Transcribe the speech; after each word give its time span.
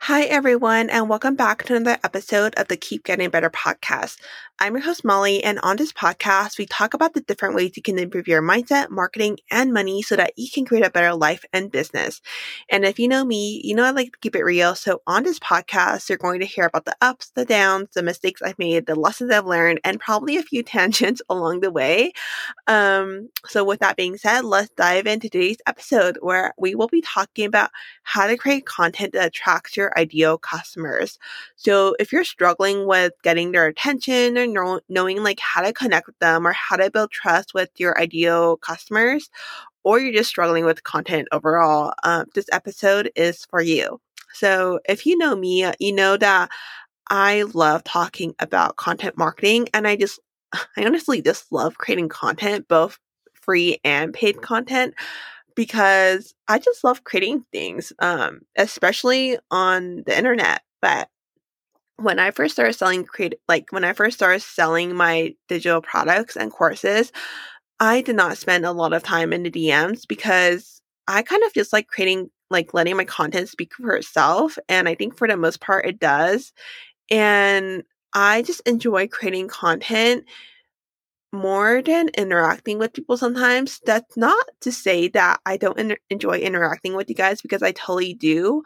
Hi, 0.00 0.22
everyone, 0.24 0.90
and 0.90 1.08
welcome 1.08 1.36
back 1.36 1.62
to 1.64 1.76
another 1.76 1.98
episode 2.02 2.54
of 2.56 2.66
the 2.66 2.76
Keep 2.76 3.04
Getting 3.04 3.30
Better 3.30 3.50
podcast. 3.50 4.16
I'm 4.58 4.74
your 4.74 4.82
host, 4.82 5.04
Molly, 5.04 5.42
and 5.42 5.58
on 5.60 5.76
this 5.76 5.92
podcast, 5.92 6.58
we 6.58 6.66
talk 6.66 6.92
about 6.94 7.14
the 7.14 7.20
different 7.20 7.54
ways 7.54 7.72
you 7.76 7.82
can 7.82 7.98
improve 7.98 8.26
your 8.28 8.42
mindset, 8.42 8.90
marketing, 8.90 9.38
and 9.50 9.72
money 9.72 10.02
so 10.02 10.16
that 10.16 10.32
you 10.36 10.48
can 10.52 10.64
create 10.64 10.84
a 10.84 10.90
better 10.90 11.14
life 11.14 11.44
and 11.52 11.70
business. 11.70 12.20
And 12.68 12.84
if 12.84 12.98
you 12.98 13.06
know 13.08 13.24
me, 13.24 13.60
you 13.64 13.74
know 13.76 13.84
I 13.84 13.90
like 13.90 14.12
to 14.12 14.18
keep 14.20 14.34
it 14.36 14.44
real. 14.44 14.74
So 14.74 15.02
on 15.06 15.22
this 15.22 15.38
podcast, 15.38 16.08
you're 16.08 16.18
going 16.18 16.40
to 16.40 16.46
hear 16.46 16.66
about 16.66 16.84
the 16.84 16.96
ups, 17.00 17.30
the 17.34 17.44
downs, 17.44 17.88
the 17.94 18.02
mistakes 18.02 18.42
I've 18.42 18.58
made, 18.58 18.86
the 18.86 18.94
lessons 18.96 19.30
I've 19.30 19.46
learned, 19.46 19.80
and 19.84 20.00
probably 20.00 20.36
a 20.36 20.42
few 20.42 20.62
tangents 20.64 21.22
along 21.28 21.60
the 21.60 21.70
way. 21.70 22.12
Um, 22.66 23.28
so 23.46 23.64
with 23.64 23.80
that 23.80 23.96
being 23.96 24.16
said, 24.16 24.44
let's 24.44 24.70
dive 24.70 25.06
into 25.06 25.28
today's 25.28 25.58
episode 25.66 26.18
where 26.20 26.52
we 26.58 26.74
will 26.74 26.88
be 26.88 27.02
talking 27.02 27.44
about 27.46 27.70
how 28.02 28.26
to 28.26 28.36
create 28.36 28.66
content 28.66 29.12
that 29.12 29.26
attracts 29.26 29.76
your 29.76 29.81
ideal 29.98 30.38
customers. 30.38 31.18
So 31.56 31.94
if 31.98 32.12
you're 32.12 32.24
struggling 32.24 32.86
with 32.86 33.12
getting 33.22 33.52
their 33.52 33.66
attention 33.66 34.38
or 34.38 34.46
know, 34.46 34.80
knowing 34.88 35.22
like 35.22 35.40
how 35.40 35.62
to 35.62 35.72
connect 35.72 36.06
with 36.06 36.18
them 36.18 36.46
or 36.46 36.52
how 36.52 36.76
to 36.76 36.90
build 36.90 37.10
trust 37.10 37.54
with 37.54 37.70
your 37.78 37.98
ideal 38.00 38.56
customers, 38.58 39.30
or 39.84 39.98
you're 39.98 40.12
just 40.12 40.30
struggling 40.30 40.64
with 40.64 40.84
content 40.84 41.28
overall, 41.32 41.92
um, 42.04 42.26
this 42.34 42.46
episode 42.52 43.10
is 43.16 43.44
for 43.46 43.60
you. 43.60 44.00
So 44.34 44.80
if 44.88 45.06
you 45.06 45.18
know 45.18 45.36
me, 45.36 45.70
you 45.78 45.92
know 45.92 46.16
that 46.16 46.50
I 47.08 47.42
love 47.52 47.84
talking 47.84 48.34
about 48.38 48.76
content 48.76 49.18
marketing 49.18 49.68
and 49.74 49.86
I 49.86 49.96
just, 49.96 50.20
I 50.52 50.84
honestly 50.84 51.20
just 51.20 51.50
love 51.52 51.78
creating 51.78 52.08
content, 52.08 52.68
both 52.68 52.98
free 53.34 53.78
and 53.84 54.14
paid 54.14 54.40
content 54.40 54.94
because 55.56 56.34
I 56.48 56.58
just 56.58 56.84
love 56.84 57.04
creating 57.04 57.44
things, 57.52 57.92
um, 57.98 58.40
especially 58.56 59.38
on 59.50 60.02
the 60.06 60.16
internet. 60.16 60.62
But 60.80 61.08
when 61.96 62.18
I 62.18 62.30
first 62.30 62.54
started 62.54 62.74
selling 62.74 63.04
create 63.04 63.34
like 63.48 63.66
when 63.70 63.84
I 63.84 63.92
first 63.92 64.16
started 64.16 64.40
selling 64.42 64.94
my 64.94 65.34
digital 65.48 65.80
products 65.80 66.36
and 66.36 66.50
courses, 66.50 67.12
I 67.80 68.00
did 68.02 68.16
not 68.16 68.38
spend 68.38 68.64
a 68.64 68.72
lot 68.72 68.92
of 68.92 69.02
time 69.02 69.32
in 69.32 69.42
the 69.44 69.50
DMs 69.50 70.06
because 70.06 70.80
I 71.08 71.22
kind 71.22 71.42
of 71.44 71.52
just 71.54 71.72
like 71.72 71.88
creating 71.88 72.30
like 72.50 72.74
letting 72.74 72.96
my 72.96 73.04
content 73.04 73.48
speak 73.48 73.72
for 73.74 73.96
itself 73.96 74.58
and 74.68 74.88
I 74.88 74.94
think 74.94 75.16
for 75.16 75.26
the 75.26 75.36
most 75.36 75.60
part 75.60 75.86
it 75.86 75.98
does. 75.98 76.52
And 77.10 77.82
I 78.14 78.42
just 78.42 78.60
enjoy 78.66 79.08
creating 79.08 79.48
content 79.48 80.24
more 81.32 81.80
than 81.80 82.10
interacting 82.10 82.78
with 82.78 82.92
people 82.92 83.16
sometimes. 83.16 83.80
That's 83.84 84.16
not 84.16 84.44
to 84.60 84.70
say 84.70 85.08
that 85.08 85.40
I 85.46 85.56
don't 85.56 85.78
in- 85.78 85.96
enjoy 86.10 86.38
interacting 86.38 86.94
with 86.94 87.08
you 87.08 87.14
guys 87.14 87.40
because 87.40 87.62
I 87.62 87.72
totally 87.72 88.14
do. 88.14 88.62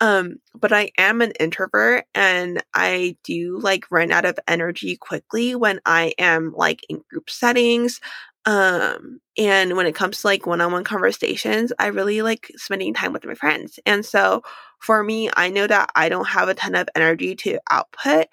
Um, 0.00 0.36
but 0.54 0.72
I 0.72 0.90
am 0.98 1.22
an 1.22 1.32
introvert 1.40 2.04
and 2.14 2.62
I 2.74 3.16
do 3.24 3.58
like 3.58 3.90
run 3.90 4.12
out 4.12 4.24
of 4.24 4.38
energy 4.46 4.96
quickly 4.96 5.54
when 5.54 5.80
I 5.86 6.14
am 6.18 6.52
like 6.54 6.80
in 6.88 7.02
group 7.10 7.30
settings. 7.30 8.00
Um, 8.46 9.20
and 9.36 9.76
when 9.76 9.86
it 9.86 9.94
comes 9.94 10.20
to 10.20 10.26
like 10.26 10.46
one 10.46 10.60
on 10.60 10.72
one 10.72 10.84
conversations, 10.84 11.72
I 11.78 11.88
really 11.88 12.22
like 12.22 12.50
spending 12.56 12.94
time 12.94 13.12
with 13.12 13.24
my 13.24 13.34
friends. 13.34 13.78
And 13.86 14.04
so 14.04 14.42
for 14.78 15.04
me, 15.04 15.30
I 15.36 15.50
know 15.50 15.66
that 15.66 15.90
I 15.94 16.08
don't 16.08 16.26
have 16.28 16.48
a 16.48 16.54
ton 16.54 16.74
of 16.74 16.88
energy 16.94 17.34
to 17.36 17.60
output 17.70 18.26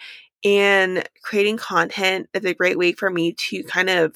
and 0.43 1.07
creating 1.23 1.57
content 1.57 2.29
is 2.33 2.45
a 2.45 2.53
great 2.53 2.77
way 2.77 2.93
for 2.93 3.09
me 3.09 3.33
to 3.33 3.63
kind 3.63 3.89
of 3.89 4.15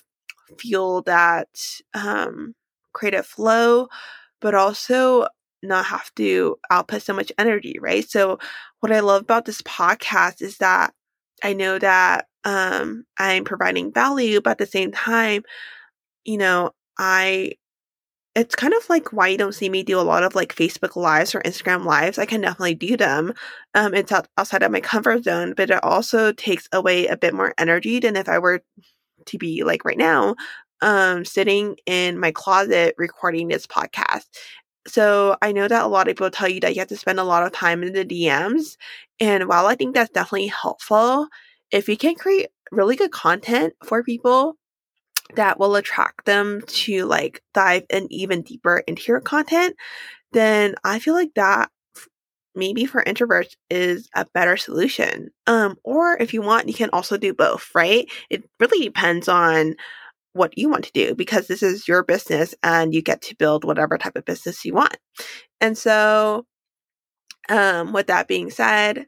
feel 0.58 1.02
that 1.04 1.50
um, 1.94 2.56
creative 2.94 3.26
flow, 3.26 3.88
but 4.40 4.54
also 4.54 5.28
not 5.64 5.86
have 5.86 6.14
to 6.16 6.58
output 6.70 7.02
so 7.02 7.14
much 7.14 7.32
energy, 7.38 7.78
right? 7.80 8.10
So, 8.10 8.40
what 8.80 8.92
I 8.92 9.00
love 9.00 9.24
about 9.24 9.46
this 9.46 9.62
podcast 9.62 10.42
is 10.42 10.58
that 10.58 10.94
I 11.44 11.54
know 11.54 11.78
that 11.80 12.28
um, 12.44 13.06
I'm 13.18 13.44
providing 13.44 13.92
value, 13.92 14.42
but 14.42 14.52
at 14.52 14.58
the 14.58 14.66
same 14.66 14.92
time, 14.92 15.44
you 16.26 16.38
know, 16.38 16.72
I 16.98 17.54
it's 18.36 18.56
kind 18.56 18.74
of 18.74 18.90
like 18.90 19.12
why 19.12 19.28
you 19.28 19.38
don't 19.38 19.54
see 19.54 19.70
me 19.70 19.84
do 19.84 20.00
a 20.00 20.02
lot 20.02 20.24
of 20.24 20.36
like 20.36 20.56
Facebook 20.56 20.96
lives 20.96 21.36
or 21.36 21.42
Instagram 21.42 21.84
lives. 21.86 22.18
I 22.18 22.26
can 22.26 22.42
definitely 22.42 22.76
do 22.76 22.96
them. 22.96 23.34
Um, 23.76 23.94
it's 23.94 24.12
outside 24.12 24.64
of 24.64 24.72
my 24.72 24.80
comfort 24.80 25.24
zone, 25.26 25.54
but 25.56 25.70
it 25.70 25.84
also 25.84 26.32
takes 26.32 26.70
away 26.72 27.08
a 27.08 27.18
bit 27.18 27.34
more 27.34 27.54
energy 27.58 28.00
than 28.00 28.16
if 28.16 28.30
I 28.30 28.40
were 28.40 28.64
to 29.26 29.38
be 29.38 29.64
like 29.64 29.84
right 29.84 29.98
now, 29.98 30.36
um, 30.82 31.26
sitting 31.26 31.76
in 31.86 32.20
my 32.20 32.32
closet 32.32 32.96
recording 32.98 33.50
this 33.50 33.68
podcast. 33.68 34.26
So 34.88 35.36
I 35.42 35.52
know 35.52 35.68
that 35.68 35.84
a 35.84 35.88
lot 35.88 36.08
of 36.08 36.16
people 36.16 36.32
tell 36.32 36.50
you 36.50 36.60
that 36.62 36.74
you 36.74 36.80
have 36.80 36.88
to 36.88 36.98
spend 36.98 37.20
a 37.20 37.24
lot 37.24 37.46
of 37.46 37.52
time 37.52 37.84
in 37.84 37.94
the 37.94 38.06
DMs. 38.06 38.78
And 39.20 39.48
while 39.48 39.68
I 39.68 39.76
think 39.76 39.94
that's 39.94 40.10
definitely 40.10 40.48
helpful, 40.48 41.28
if 41.70 41.88
you 41.88 41.98
can 41.98 42.16
create 42.16 42.48
really 42.72 42.96
good 42.96 43.12
content 43.12 43.74
for 43.84 44.04
people, 44.04 44.56
that 45.36 45.60
will 45.60 45.76
attract 45.76 46.26
them 46.26 46.62
to 46.68 47.06
like 47.06 47.42
dive 47.54 47.84
in 47.90 48.12
even 48.12 48.42
deeper 48.42 48.84
into 48.88 49.04
your 49.08 49.22
content, 49.22 49.76
then 50.32 50.76
I 50.84 51.00
feel 51.00 51.14
like 51.14 51.34
that 51.36 51.70
maybe 52.56 52.86
for 52.86 53.04
introverts 53.04 53.56
is 53.70 54.10
a 54.16 54.26
better 54.34 54.58
solution. 54.58 55.30
Um, 55.48 55.78
or 55.84 56.18
if 56.18 56.34
you 56.34 56.42
want, 56.42 56.68
you 56.68 56.74
can 56.74 56.90
also 56.92 57.18
do 57.18 57.34
both, 57.34 57.70
right? 57.74 58.10
It 58.30 58.44
really 58.60 58.86
depends 58.86 59.28
on 59.28 59.76
what 60.34 60.58
you 60.58 60.70
want 60.70 60.86
to 60.86 60.92
do 60.94 61.16
because 61.16 61.48
this 61.48 61.64
is 61.64 61.88
your 61.88 62.04
business 62.04 62.56
and 62.64 62.94
you 62.94 63.02
get 63.02 63.22
to 63.22 63.36
build 63.36 63.66
whatever 63.66 63.98
type 63.98 64.16
of 64.16 64.26
business 64.26 64.64
you 64.64 64.74
want. 64.74 64.98
And 65.60 65.78
so, 65.78 66.46
um, 67.50 67.92
with 67.94 68.08
that 68.08 68.28
being 68.28 68.50
said, 68.50 69.08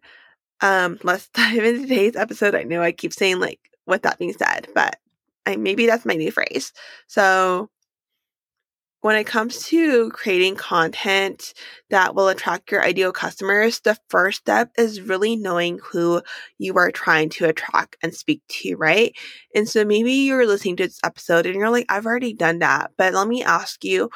um, 0.62 1.00
let's 1.04 1.30
dive 1.34 1.64
into 1.64 1.82
today's 1.82 2.16
episode. 2.16 2.56
I 2.56 2.64
know 2.64 2.82
I 2.82 2.92
keep 2.92 3.14
saying 3.14 3.40
like 3.40 3.60
with 3.86 4.04
that 4.04 4.20
being 4.20 4.34
said, 4.34 4.68
but 4.74 4.98
I, 5.46 5.56
maybe 5.58 5.86
that's 5.86 6.06
my 6.06 6.16
new 6.16 6.32
phrase. 6.32 6.74
So 7.08 7.70
when 9.04 9.18
it 9.18 9.26
comes 9.26 9.66
to 9.66 10.10
creating 10.12 10.56
content 10.56 11.54
that 11.90 12.16
will 12.16 12.30
attract 12.30 12.72
your 12.72 12.82
ideal 12.82 13.12
customers, 13.12 13.82
the 13.82 13.98
first 14.08 14.40
step 14.40 14.72
is 14.78 15.02
really 15.02 15.36
knowing 15.36 15.78
who 15.84 16.22
you 16.58 16.74
are 16.78 16.90
trying 16.90 17.28
to 17.28 17.46
attract 17.46 17.98
and 18.02 18.16
speak 18.16 18.42
to, 18.48 18.78
right? 18.78 19.14
And 19.54 19.68
so 19.68 19.84
maybe 19.84 20.14
you're 20.14 20.48
listening 20.48 20.78
to 20.78 20.88
this 20.88 21.02
episode 21.04 21.46
and 21.46 21.56
you're 21.56 21.70
like, 21.70 21.86
I've 21.90 22.06
already 22.06 22.34
done 22.34 22.60
that. 22.60 22.92
But 22.98 23.14
let 23.14 23.28
me 23.28 23.44
ask 23.44 23.84
you, 23.84 24.10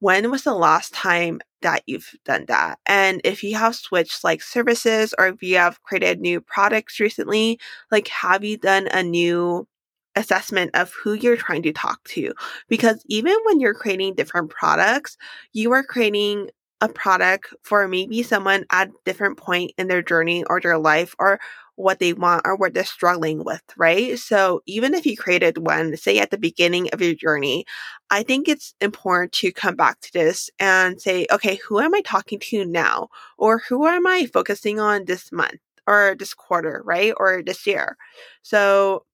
when 0.00 0.30
was 0.30 0.42
the 0.42 0.54
last 0.54 0.92
time 0.92 1.40
that 1.62 1.82
you've 1.86 2.14
done 2.26 2.44
that? 2.48 2.78
And 2.84 3.22
if 3.24 3.42
you 3.42 3.56
have 3.56 3.74
switched 3.74 4.24
like 4.24 4.42
services 4.42 5.14
or 5.18 5.28
if 5.28 5.42
you 5.42 5.56
have 5.56 5.82
created 5.82 6.20
new 6.20 6.42
products 6.42 7.00
recently, 7.00 7.58
like 7.90 8.08
have 8.08 8.44
you 8.44 8.58
done 8.58 8.88
a 8.88 9.02
new 9.02 9.66
assessment 10.16 10.70
of 10.74 10.92
who 10.92 11.14
you're 11.14 11.36
trying 11.36 11.62
to 11.62 11.72
talk 11.72 12.02
to. 12.04 12.32
Because 12.68 13.02
even 13.06 13.36
when 13.44 13.60
you're 13.60 13.74
creating 13.74 14.14
different 14.14 14.50
products, 14.50 15.16
you 15.52 15.72
are 15.72 15.82
creating 15.82 16.50
a 16.80 16.88
product 16.88 17.54
for 17.62 17.88
maybe 17.88 18.22
someone 18.22 18.64
at 18.70 18.88
a 18.88 18.92
different 19.04 19.38
point 19.38 19.72
in 19.78 19.88
their 19.88 20.02
journey 20.02 20.44
or 20.44 20.60
their 20.60 20.78
life 20.78 21.14
or 21.18 21.40
what 21.76 21.98
they 21.98 22.12
want 22.12 22.42
or 22.44 22.54
what 22.56 22.74
they're 22.74 22.84
struggling 22.84 23.42
with, 23.42 23.62
right? 23.76 24.18
So 24.18 24.60
even 24.66 24.94
if 24.94 25.06
you 25.06 25.16
created 25.16 25.58
one, 25.58 25.96
say 25.96 26.18
at 26.18 26.30
the 26.30 26.38
beginning 26.38 26.88
of 26.92 27.00
your 27.00 27.14
journey, 27.14 27.64
I 28.10 28.22
think 28.22 28.48
it's 28.48 28.74
important 28.80 29.32
to 29.32 29.52
come 29.52 29.74
back 29.76 30.00
to 30.00 30.12
this 30.12 30.50
and 30.60 31.00
say, 31.00 31.26
okay, 31.32 31.56
who 31.56 31.80
am 31.80 31.94
I 31.94 32.00
talking 32.02 32.38
to 32.40 32.64
now? 32.64 33.08
Or 33.38 33.58
who 33.68 33.86
am 33.86 34.06
I 34.06 34.26
focusing 34.26 34.78
on 34.78 35.06
this 35.06 35.32
month? 35.32 35.58
Or 35.86 36.16
this 36.18 36.32
quarter, 36.32 36.82
right? 36.84 37.12
Or 37.16 37.42
this 37.44 37.66
year. 37.66 37.96
So 38.42 39.04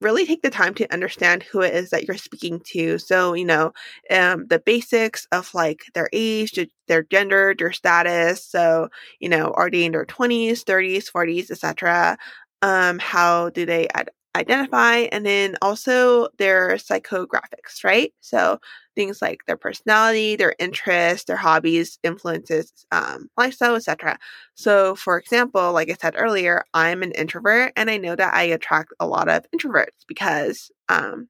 really 0.00 0.26
take 0.26 0.42
the 0.42 0.50
time 0.50 0.74
to 0.74 0.92
understand 0.92 1.42
who 1.42 1.60
it 1.60 1.74
is 1.74 1.90
that 1.90 2.04
you're 2.04 2.16
speaking 2.16 2.60
to. 2.66 2.98
So, 2.98 3.34
you 3.34 3.44
know, 3.44 3.72
um, 4.10 4.46
the 4.48 4.58
basics 4.58 5.26
of 5.32 5.52
like 5.54 5.82
their 5.94 6.08
age, 6.12 6.58
their 6.88 7.02
gender, 7.04 7.54
their 7.58 7.72
status. 7.72 8.44
So, 8.44 8.88
you 9.20 9.28
know, 9.28 9.52
are 9.56 9.70
they 9.70 9.84
in 9.84 9.92
their 9.92 10.04
20s, 10.06 10.62
30s, 10.64 11.08
40s, 11.10 11.50
etc. 11.50 12.18
Um, 12.62 12.98
how 12.98 13.50
do 13.50 13.64
they 13.66 13.88
ad- 13.94 14.10
identify? 14.36 15.08
And 15.12 15.24
then 15.26 15.56
also 15.62 16.28
their 16.38 16.70
psychographics, 16.76 17.84
right? 17.84 18.12
So, 18.20 18.58
things 19.00 19.22
like 19.22 19.40
their 19.46 19.56
personality, 19.56 20.36
their 20.36 20.54
interests, 20.58 21.24
their 21.24 21.36
hobbies, 21.36 21.98
influences, 22.02 22.70
um, 22.92 23.30
lifestyle, 23.38 23.76
etc. 23.76 24.18
So, 24.54 24.94
for 24.94 25.18
example, 25.18 25.72
like 25.72 25.90
I 25.90 25.94
said 25.94 26.14
earlier, 26.18 26.64
I'm 26.74 27.02
an 27.02 27.12
introvert, 27.12 27.72
and 27.76 27.88
I 27.88 27.96
know 27.96 28.14
that 28.14 28.34
I 28.34 28.42
attract 28.42 28.92
a 29.00 29.06
lot 29.06 29.30
of 29.30 29.46
introverts 29.56 30.04
because 30.06 30.70
um, 30.90 31.28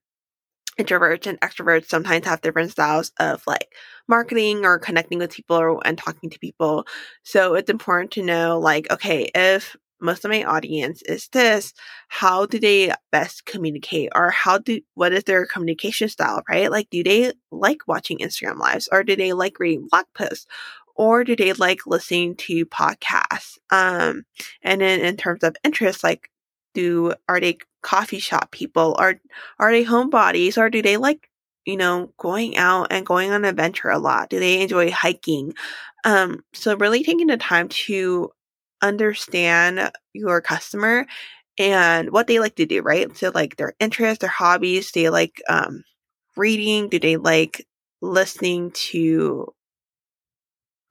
introverts 0.80 1.28
and 1.28 1.40
extroverts 1.40 1.86
sometimes 1.86 2.26
have 2.26 2.40
different 2.40 2.72
styles 2.72 3.12
of 3.20 3.42
like 3.46 3.72
marketing 4.08 4.64
or 4.64 4.80
connecting 4.80 5.20
with 5.20 5.32
people 5.32 5.56
or, 5.56 5.86
and 5.86 5.96
talking 5.96 6.28
to 6.30 6.38
people. 6.40 6.86
So 7.22 7.54
it's 7.54 7.70
important 7.70 8.10
to 8.12 8.22
know 8.22 8.58
like, 8.58 8.90
okay, 8.90 9.30
if 9.32 9.76
most 10.00 10.24
of 10.24 10.30
my 10.30 10.44
audience 10.44 11.02
is 11.02 11.28
this 11.28 11.72
how 12.08 12.46
do 12.46 12.58
they 12.58 12.92
best 13.12 13.44
communicate 13.46 14.10
or 14.14 14.30
how 14.30 14.58
do 14.58 14.80
what 14.94 15.12
is 15.12 15.24
their 15.24 15.46
communication 15.46 16.08
style 16.08 16.42
right 16.48 16.70
like 16.70 16.88
do 16.90 17.02
they 17.02 17.32
like 17.50 17.78
watching 17.86 18.18
instagram 18.18 18.58
lives 18.58 18.88
or 18.92 19.02
do 19.04 19.16
they 19.16 19.32
like 19.32 19.58
reading 19.60 19.86
blog 19.90 20.06
posts 20.14 20.46
or 21.00 21.24
do 21.24 21.34
they 21.34 21.54
like 21.54 21.86
listening 21.86 22.36
to 22.36 22.66
podcasts? 22.66 23.56
Um, 23.70 24.24
and 24.62 24.82
then 24.82 25.00
in 25.00 25.16
terms 25.16 25.42
of 25.42 25.56
interest, 25.64 26.04
like, 26.04 26.30
do 26.74 27.14
are 27.26 27.40
they 27.40 27.56
coffee 27.82 28.18
shop 28.18 28.50
people? 28.50 28.94
Are 28.98 29.18
are 29.58 29.72
they 29.72 29.84
homebodies, 29.84 30.58
or 30.58 30.68
do 30.68 30.82
they 30.82 30.98
like 30.98 31.30
you 31.64 31.78
know 31.78 32.12
going 32.18 32.58
out 32.58 32.88
and 32.90 33.06
going 33.06 33.32
on 33.32 33.46
adventure 33.46 33.88
a 33.88 33.98
lot? 33.98 34.28
Do 34.28 34.38
they 34.40 34.60
enjoy 34.60 34.90
hiking? 34.90 35.54
Um, 36.04 36.44
so 36.52 36.76
really 36.76 37.02
taking 37.02 37.28
the 37.28 37.38
time 37.38 37.68
to 37.68 38.30
understand 38.82 39.90
your 40.12 40.40
customer 40.40 41.06
and 41.58 42.10
what 42.10 42.26
they 42.26 42.38
like 42.38 42.56
to 42.56 42.66
do, 42.66 42.82
right? 42.82 43.14
So 43.16 43.30
like 43.34 43.56
their 43.56 43.74
interests, 43.80 44.20
their 44.20 44.30
hobbies, 44.30 44.92
do 44.92 45.02
they 45.02 45.10
like 45.10 45.42
um, 45.48 45.84
reading? 46.36 46.88
Do 46.88 46.98
they 46.98 47.16
like 47.16 47.66
listening 48.00 48.70
to 48.72 49.52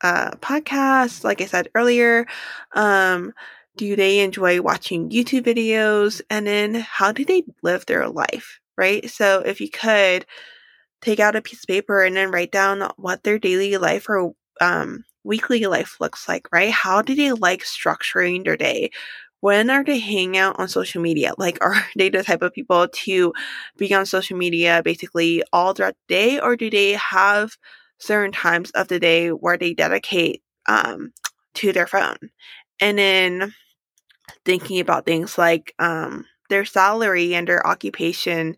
uh, 0.02 0.32
podcasts? 0.38 1.24
Like 1.24 1.42
I 1.42 1.46
said 1.46 1.70
earlier, 1.76 2.26
um, 2.74 3.34
do 3.78 3.96
they 3.96 4.20
enjoy 4.20 4.62
watching 4.62 5.10
YouTube 5.10 5.44
videos? 5.46 6.22
And 6.30 6.48
then 6.48 6.76
how 6.76 7.12
do 7.12 7.26
they 7.26 7.44
live 7.64 7.86
their 7.86 8.08
life, 8.10 8.60
right? 8.78 9.10
So 9.10 9.42
if 9.42 9.62
you 9.62 9.70
could 9.70 10.26
take 11.02 11.20
out 11.20 11.36
a 11.36 11.42
piece 11.42 11.64
of 11.64 11.68
paper 11.68 12.04
and 12.04 12.16
then 12.16 12.32
write 12.32 12.52
down 12.52 12.90
what 12.98 13.24
their 13.24 13.40
daily 13.40 13.78
life 13.78 14.10
or 14.10 14.34
um, 14.62 15.06
weekly 15.30 15.66
life 15.68 15.98
looks 16.02 16.28
like, 16.28 16.50
right? 16.52 16.72
How 16.72 17.02
do 17.04 17.16
they 17.16 17.32
like 17.34 17.64
structuring 17.64 18.46
their 18.46 18.58
day? 18.58 18.92
when 19.42 19.70
are 19.70 19.84
they 19.84 20.00
hanging 20.00 20.38
out 20.38 20.60
on 20.60 20.68
social 20.68 21.02
media? 21.02 21.34
Like, 21.40 21.58
are 21.62 21.76
they 21.96 22.10
the 22.10 22.24
type 22.24 22.42
of 22.42 22.54
people 22.54 22.88
to 22.88 23.34
be 23.78 23.94
on 23.94 24.06
social 24.06 24.38
media 24.38 24.82
basically 24.84 25.44
all 25.54 25.74
throughout 25.74 25.96
the 26.08 26.16
day, 26.16 26.40
or 26.40 26.56
do 26.56 26.70
they 26.70 26.94
have 26.94 27.58
certain 28.00 28.32
times 28.32 28.72
of 28.72 28.88
the 28.90 29.00
day 29.00 29.30
where 29.30 29.58
they 29.58 29.74
dedicate 29.74 30.42
um, 30.68 31.14
to 31.56 31.72
their 31.72 31.88
phone? 31.88 32.18
And 32.82 32.98
then 32.98 33.54
thinking 34.46 34.80
about 34.80 35.06
things 35.06 35.38
like 35.38 35.74
um, 35.80 36.26
their 36.50 36.66
salary 36.66 37.36
and 37.36 37.48
their 37.48 37.66
occupation 37.66 38.56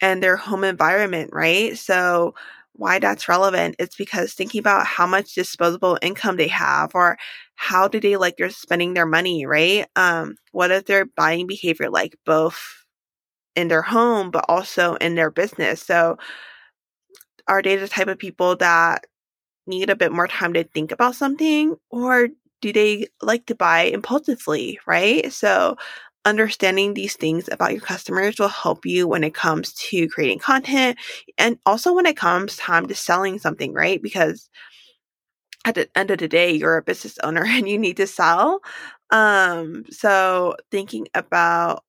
and 0.00 0.22
their 0.22 0.36
home 0.36 0.64
environment, 0.64 1.30
right? 1.32 1.78
So, 1.78 2.34
why 2.78 2.98
that's 3.00 3.28
relevant 3.28 3.76
it's 3.78 3.96
because 3.96 4.34
thinking 4.34 4.60
about 4.60 4.86
how 4.86 5.06
much 5.06 5.34
disposable 5.34 5.98
income 6.02 6.36
they 6.36 6.48
have 6.48 6.92
or 6.94 7.18
how 7.56 7.88
do 7.88 8.00
they 8.00 8.16
like 8.16 8.36
they're 8.38 8.50
spending 8.50 8.94
their 8.94 9.06
money 9.06 9.46
right? 9.46 9.86
Um 9.96 10.36
what 10.52 10.70
is 10.70 10.84
their 10.84 11.06
buying 11.06 11.46
behavior 11.46 11.90
like 11.90 12.16
both 12.26 12.60
in 13.56 13.68
their 13.68 13.82
home 13.82 14.30
but 14.30 14.44
also 14.48 14.94
in 14.96 15.14
their 15.14 15.30
business? 15.30 15.82
So 15.82 16.18
are 17.46 17.62
they 17.62 17.76
the 17.76 17.88
type 17.88 18.08
of 18.08 18.18
people 18.18 18.56
that 18.56 19.04
need 19.66 19.90
a 19.90 19.96
bit 19.96 20.12
more 20.12 20.28
time 20.28 20.54
to 20.54 20.64
think 20.64 20.92
about 20.92 21.16
something 21.16 21.76
or 21.90 22.28
do 22.62 22.72
they 22.72 23.06
like 23.22 23.46
to 23.46 23.54
buy 23.54 23.82
impulsively 23.84 24.78
right? 24.86 25.32
So 25.32 25.76
understanding 26.28 26.94
these 26.94 27.16
things 27.16 27.48
about 27.50 27.72
your 27.72 27.80
customers 27.80 28.38
will 28.38 28.48
help 28.48 28.86
you 28.86 29.08
when 29.08 29.24
it 29.24 29.34
comes 29.34 29.72
to 29.74 30.08
creating 30.08 30.38
content 30.38 30.98
and 31.38 31.58
also 31.66 31.92
when 31.94 32.06
it 32.06 32.16
comes 32.16 32.56
time 32.56 32.86
to 32.86 32.94
selling 32.94 33.38
something, 33.38 33.72
right? 33.72 34.02
Because 34.02 34.50
at 35.64 35.74
the 35.74 35.88
end 35.96 36.10
of 36.10 36.18
the 36.18 36.28
day, 36.28 36.52
you're 36.52 36.76
a 36.76 36.82
business 36.82 37.18
owner 37.22 37.44
and 37.44 37.68
you 37.68 37.78
need 37.78 37.96
to 37.98 38.06
sell. 38.06 38.60
Um, 39.10 39.84
so 39.90 40.56
thinking 40.70 41.08
about 41.14 41.84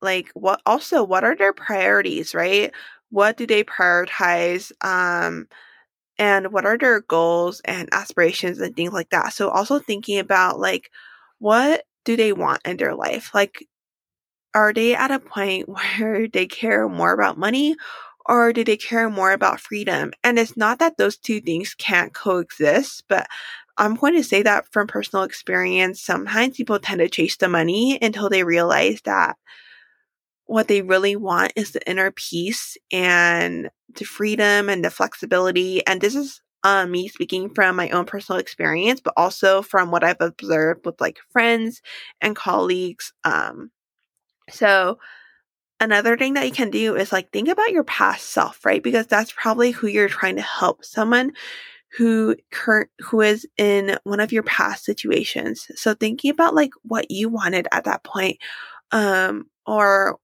like 0.00 0.30
what 0.34 0.60
also 0.66 1.02
what 1.02 1.24
are 1.24 1.36
their 1.36 1.52
priorities, 1.52 2.34
right? 2.34 2.72
What 3.10 3.36
do 3.36 3.46
they 3.46 3.64
prioritize? 3.64 4.70
Um, 4.84 5.48
and 6.18 6.52
what 6.52 6.66
are 6.66 6.78
their 6.78 7.02
goals 7.02 7.60
and 7.64 7.88
aspirations 7.92 8.60
and 8.60 8.76
things 8.76 8.92
like 8.92 9.10
that. 9.10 9.32
So 9.34 9.50
also 9.50 9.78
thinking 9.80 10.18
about 10.18 10.60
like 10.60 10.90
what 11.40 11.84
do 12.08 12.16
they 12.16 12.32
want 12.32 12.62
in 12.64 12.78
their 12.78 12.94
life? 12.94 13.34
Like, 13.34 13.68
are 14.54 14.72
they 14.72 14.94
at 14.94 15.10
a 15.10 15.18
point 15.18 15.68
where 15.98 16.26
they 16.26 16.46
care 16.46 16.88
more 16.88 17.12
about 17.12 17.36
money 17.36 17.76
or 18.24 18.54
do 18.54 18.64
they 18.64 18.78
care 18.78 19.10
more 19.10 19.32
about 19.32 19.60
freedom? 19.60 20.12
And 20.24 20.38
it's 20.38 20.56
not 20.56 20.78
that 20.78 20.96
those 20.96 21.18
two 21.18 21.42
things 21.42 21.74
can't 21.74 22.14
coexist, 22.14 23.04
but 23.10 23.26
I'm 23.76 23.94
going 23.94 24.14
to 24.14 24.24
say 24.24 24.42
that 24.42 24.72
from 24.72 24.86
personal 24.86 25.22
experience. 25.22 26.00
Sometimes 26.00 26.56
people 26.56 26.78
tend 26.78 27.00
to 27.00 27.10
chase 27.10 27.36
the 27.36 27.46
money 27.46 27.98
until 28.00 28.30
they 28.30 28.42
realize 28.42 29.02
that 29.04 29.36
what 30.46 30.66
they 30.66 30.80
really 30.80 31.14
want 31.14 31.52
is 31.56 31.72
the 31.72 31.86
inner 31.86 32.10
peace 32.10 32.78
and 32.90 33.68
the 33.96 34.04
freedom 34.06 34.70
and 34.70 34.82
the 34.82 34.90
flexibility. 34.90 35.86
And 35.86 36.00
this 36.00 36.14
is 36.14 36.40
um, 36.64 36.90
me 36.90 37.08
speaking 37.08 37.50
from 37.50 37.76
my 37.76 37.90
own 37.90 38.04
personal 38.04 38.40
experience, 38.40 39.00
but 39.00 39.14
also 39.16 39.62
from 39.62 39.90
what 39.90 40.04
I've 40.04 40.20
observed 40.20 40.84
with 40.86 41.00
like 41.00 41.18
friends 41.30 41.82
and 42.20 42.34
colleagues. 42.34 43.12
Um, 43.24 43.70
so 44.50 44.98
another 45.80 46.16
thing 46.16 46.34
that 46.34 46.46
you 46.46 46.52
can 46.52 46.70
do 46.70 46.96
is 46.96 47.12
like 47.12 47.30
think 47.32 47.48
about 47.48 47.70
your 47.70 47.84
past 47.84 48.30
self, 48.30 48.64
right? 48.64 48.82
Because 48.82 49.06
that's 49.06 49.32
probably 49.32 49.70
who 49.70 49.86
you're 49.86 50.08
trying 50.08 50.36
to 50.36 50.42
help. 50.42 50.84
Someone 50.84 51.32
who 51.96 52.36
current 52.50 52.90
who 53.00 53.20
is 53.22 53.46
in 53.56 53.96
one 54.04 54.20
of 54.20 54.32
your 54.32 54.42
past 54.42 54.84
situations. 54.84 55.66
So 55.74 55.94
thinking 55.94 56.30
about 56.30 56.54
like 56.54 56.72
what 56.82 57.10
you 57.10 57.28
wanted 57.28 57.66
at 57.72 57.84
that 57.84 58.04
point, 58.04 58.38
um, 58.92 59.46
or 59.66 60.18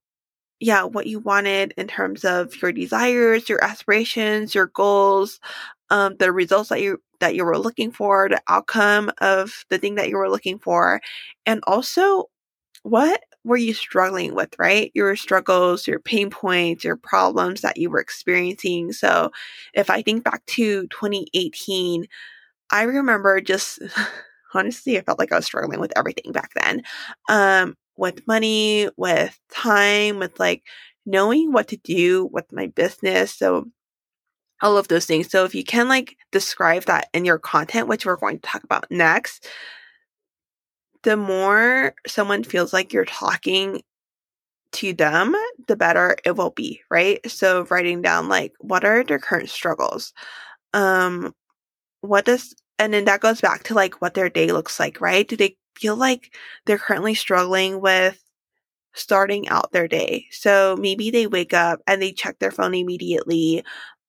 yeah, 0.59 0.83
what 0.83 1.07
you 1.07 1.19
wanted 1.19 1.73
in 1.77 1.87
terms 1.87 2.23
of 2.25 2.61
your 2.61 2.71
desires, 2.71 3.49
your 3.49 3.63
aspirations, 3.63 4.55
your 4.55 4.67
goals, 4.67 5.39
um, 5.89 6.15
the 6.19 6.31
results 6.31 6.69
that 6.69 6.81
you 6.81 6.99
that 7.19 7.35
you 7.35 7.45
were 7.45 7.57
looking 7.57 7.91
for, 7.91 8.29
the 8.29 8.41
outcome 8.49 9.11
of 9.21 9.65
the 9.69 9.77
thing 9.77 9.95
that 9.95 10.09
you 10.09 10.17
were 10.17 10.29
looking 10.29 10.59
for, 10.59 11.01
and 11.45 11.61
also 11.67 12.25
what 12.83 13.21
were 13.43 13.57
you 13.57 13.73
struggling 13.73 14.35
with, 14.35 14.49
right? 14.59 14.91
Your 14.95 15.15
struggles, 15.15 15.87
your 15.87 15.99
pain 15.99 16.29
points, 16.29 16.83
your 16.83 16.97
problems 16.97 17.61
that 17.61 17.77
you 17.77 17.89
were 17.89 17.99
experiencing. 17.99 18.91
So, 18.91 19.31
if 19.73 19.89
I 19.89 20.01
think 20.01 20.23
back 20.23 20.45
to 20.47 20.87
2018, 20.87 22.05
I 22.71 22.83
remember 22.83 23.41
just 23.41 23.79
honestly, 24.53 24.97
I 24.97 25.01
felt 25.01 25.19
like 25.19 25.31
I 25.31 25.37
was 25.37 25.45
struggling 25.45 25.79
with 25.79 25.93
everything 25.95 26.31
back 26.31 26.51
then. 26.55 26.81
Um, 27.29 27.75
with 27.97 28.27
money, 28.27 28.89
with 28.97 29.39
time, 29.51 30.19
with 30.19 30.39
like 30.39 30.63
knowing 31.05 31.51
what 31.53 31.67
to 31.69 31.77
do 31.77 32.25
with 32.31 32.45
my 32.51 32.67
business. 32.67 33.33
So 33.33 33.65
all 34.61 34.77
of 34.77 34.87
those 34.87 35.05
things. 35.05 35.29
So 35.29 35.45
if 35.45 35.55
you 35.55 35.63
can 35.63 35.87
like 35.89 36.17
describe 36.31 36.85
that 36.85 37.09
in 37.13 37.25
your 37.25 37.39
content, 37.39 37.87
which 37.87 38.05
we're 38.05 38.15
going 38.15 38.39
to 38.39 38.47
talk 38.47 38.63
about 38.63 38.89
next, 38.89 39.47
the 41.03 41.17
more 41.17 41.93
someone 42.07 42.43
feels 42.43 42.73
like 42.73 42.91
you're 42.93 43.05
talking 43.05 43.81
to 44.73 44.93
them, 44.93 45.35
the 45.67 45.75
better 45.75 46.17
it 46.25 46.35
will 46.35 46.51
be, 46.51 46.81
right? 46.91 47.19
So 47.29 47.65
writing 47.69 48.01
down 48.01 48.27
like 48.29 48.53
what 48.59 48.83
are 48.85 49.03
their 49.03 49.19
current 49.19 49.49
struggles? 49.49 50.13
Um 50.73 51.33
what 52.01 52.25
does 52.25 52.55
and 52.79 52.93
then 52.93 53.05
that 53.05 53.21
goes 53.21 53.41
back 53.41 53.63
to 53.65 53.73
like 53.75 54.01
what 54.01 54.15
their 54.15 54.29
day 54.29 54.51
looks 54.51 54.79
like, 54.79 55.01
right? 55.01 55.27
Do 55.27 55.37
they 55.37 55.57
feel 55.77 55.95
like 55.95 56.33
they're 56.65 56.77
currently 56.79 57.15
struggling 57.15 57.81
with 57.81 58.23
starting 58.93 59.47
out 59.49 59.71
their 59.71 59.87
day? 59.87 60.27
So 60.31 60.77
maybe 60.79 61.11
they 61.11 61.27
wake 61.27 61.53
up 61.53 61.81
and 61.87 62.01
they 62.01 62.11
check 62.13 62.39
their 62.39 62.51
phone 62.51 62.75
immediately 62.75 63.63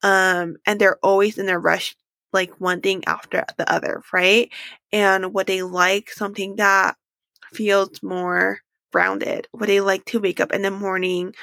um, 0.07 0.57
and 0.65 0.81
they're 0.81 0.99
always 1.03 1.37
in 1.37 1.49
a 1.49 1.59
rush, 1.59 1.97
like 2.33 2.61
one 2.61 2.81
thing 2.81 3.03
after 3.09 3.45
the 3.59 3.71
other, 3.71 4.05
right? 4.13 4.53
And 4.93 5.35
what 5.35 5.49
they 5.49 5.63
like 5.63 6.11
something 6.11 6.57
that 6.57 6.95
feels 7.53 8.01
more 8.05 8.61
grounded. 8.93 9.49
What 9.51 9.67
they 9.67 9.81
like 9.81 10.05
to 10.07 10.21
wake 10.21 10.39
up 10.39 10.53
in 10.53 10.63
the 10.63 10.71
morning 10.71 11.35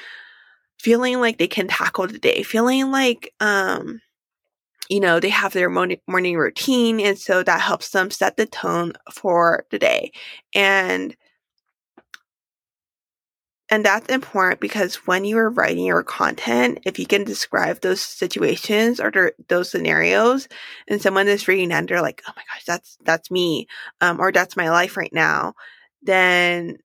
feeling 0.80 1.20
like 1.20 1.36
they 1.36 1.46
can 1.46 1.68
tackle 1.68 2.06
the 2.06 2.18
day, 2.18 2.42
feeling 2.42 2.90
like, 2.90 3.34
um, 3.40 4.00
you 4.88 5.00
know, 5.00 5.20
they 5.20 5.28
have 5.28 5.52
their 5.52 5.68
morning, 5.68 6.00
morning 6.08 6.36
routine. 6.38 7.00
And 7.00 7.18
so 7.18 7.42
that 7.42 7.60
helps 7.60 7.90
them 7.90 8.10
set 8.10 8.38
the 8.38 8.46
tone 8.46 8.94
for 9.12 9.66
the 9.70 9.78
day. 9.78 10.10
And 10.54 11.14
and 13.70 13.84
that's 13.84 14.12
important 14.12 14.60
because 14.60 14.96
when 15.06 15.24
you 15.24 15.38
are 15.38 15.50
writing 15.50 15.84
your 15.86 16.02
content, 16.02 16.80
if 16.84 16.98
you 16.98 17.06
can 17.06 17.24
describe 17.24 17.80
those 17.80 18.00
situations 18.00 19.00
or 19.00 19.32
those 19.48 19.70
scenarios, 19.70 20.48
and 20.88 21.00
someone 21.00 21.28
is 21.28 21.48
reading 21.48 21.72
and 21.72 21.88
they're 21.88 22.02
like, 22.02 22.22
"Oh 22.28 22.32
my 22.36 22.42
gosh, 22.52 22.64
that's 22.64 22.98
that's 23.04 23.30
me," 23.30 23.66
um, 24.00 24.20
or 24.20 24.32
"That's 24.32 24.56
my 24.56 24.70
life 24.70 24.96
right 24.96 25.12
now," 25.12 25.54
then 26.02 26.78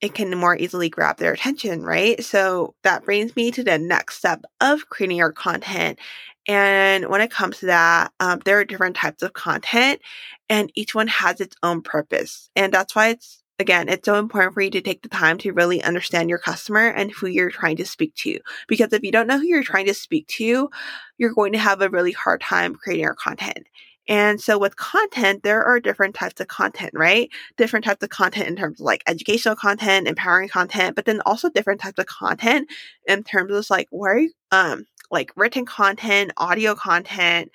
it 0.00 0.14
can 0.14 0.36
more 0.36 0.56
easily 0.56 0.88
grab 0.88 1.18
their 1.18 1.32
attention, 1.32 1.82
right? 1.82 2.22
So 2.24 2.74
that 2.84 3.04
brings 3.04 3.34
me 3.36 3.50
to 3.52 3.64
the 3.64 3.78
next 3.78 4.18
step 4.18 4.44
of 4.60 4.88
creating 4.88 5.16
your 5.18 5.32
content. 5.32 5.98
And 6.46 7.08
when 7.08 7.20
it 7.20 7.30
comes 7.32 7.58
to 7.60 7.66
that, 7.66 8.12
um, 8.20 8.40
there 8.44 8.58
are 8.58 8.64
different 8.64 8.96
types 8.96 9.22
of 9.22 9.32
content, 9.34 10.00
and 10.48 10.70
each 10.74 10.94
one 10.94 11.08
has 11.08 11.40
its 11.40 11.56
own 11.62 11.82
purpose, 11.82 12.50
and 12.56 12.72
that's 12.72 12.94
why 12.94 13.08
it's 13.10 13.42
again, 13.58 13.88
it's 13.88 14.06
so 14.06 14.16
important 14.16 14.54
for 14.54 14.60
you 14.60 14.70
to 14.70 14.80
take 14.80 15.02
the 15.02 15.08
time 15.08 15.38
to 15.38 15.52
really 15.52 15.82
understand 15.82 16.28
your 16.28 16.38
customer 16.38 16.88
and 16.88 17.10
who 17.10 17.26
you're 17.26 17.50
trying 17.50 17.76
to 17.76 17.84
speak 17.84 18.14
to. 18.16 18.38
Because 18.68 18.92
if 18.92 19.02
you 19.02 19.10
don't 19.12 19.26
know 19.26 19.38
who 19.38 19.46
you're 19.46 19.62
trying 19.62 19.86
to 19.86 19.94
speak 19.94 20.26
to, 20.28 20.70
you're 21.18 21.34
going 21.34 21.52
to 21.52 21.58
have 21.58 21.82
a 21.82 21.90
really 21.90 22.12
hard 22.12 22.40
time 22.40 22.74
creating 22.74 23.04
your 23.04 23.14
content. 23.14 23.66
And 24.08 24.40
so 24.40 24.58
with 24.58 24.76
content, 24.76 25.42
there 25.42 25.62
are 25.62 25.80
different 25.80 26.14
types 26.14 26.40
of 26.40 26.48
content, 26.48 26.92
right? 26.94 27.28
Different 27.58 27.84
types 27.84 28.02
of 28.02 28.08
content 28.08 28.48
in 28.48 28.56
terms 28.56 28.80
of 28.80 28.84
like 28.84 29.02
educational 29.06 29.54
content, 29.54 30.08
empowering 30.08 30.48
content, 30.48 30.96
but 30.96 31.04
then 31.04 31.20
also 31.26 31.50
different 31.50 31.80
types 31.80 31.98
of 31.98 32.06
content 32.06 32.70
in 33.06 33.22
terms 33.22 33.52
of 33.52 33.68
like 33.68 33.86
where, 33.90 34.26
um, 34.50 34.86
like 35.10 35.30
written 35.36 35.66
content, 35.66 36.32
audio 36.38 36.74
content, 36.74 37.50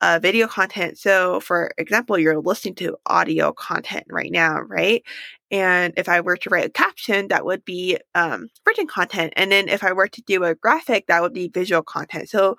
uh, 0.00 0.18
video 0.20 0.46
content. 0.46 0.98
So, 0.98 1.40
for 1.40 1.72
example, 1.78 2.18
you're 2.18 2.40
listening 2.40 2.74
to 2.76 2.96
audio 3.06 3.52
content 3.52 4.04
right 4.10 4.30
now, 4.30 4.60
right? 4.60 5.02
And 5.50 5.94
if 5.96 6.08
I 6.08 6.20
were 6.20 6.36
to 6.36 6.50
write 6.50 6.66
a 6.66 6.70
caption, 6.70 7.28
that 7.28 7.44
would 7.44 7.64
be 7.64 7.98
um, 8.14 8.48
written 8.66 8.86
content. 8.86 9.32
And 9.36 9.50
then 9.50 9.68
if 9.68 9.84
I 9.84 9.92
were 9.92 10.08
to 10.08 10.22
do 10.22 10.44
a 10.44 10.54
graphic, 10.54 11.06
that 11.06 11.22
would 11.22 11.32
be 11.32 11.48
visual 11.48 11.82
content. 11.82 12.28
So, 12.28 12.56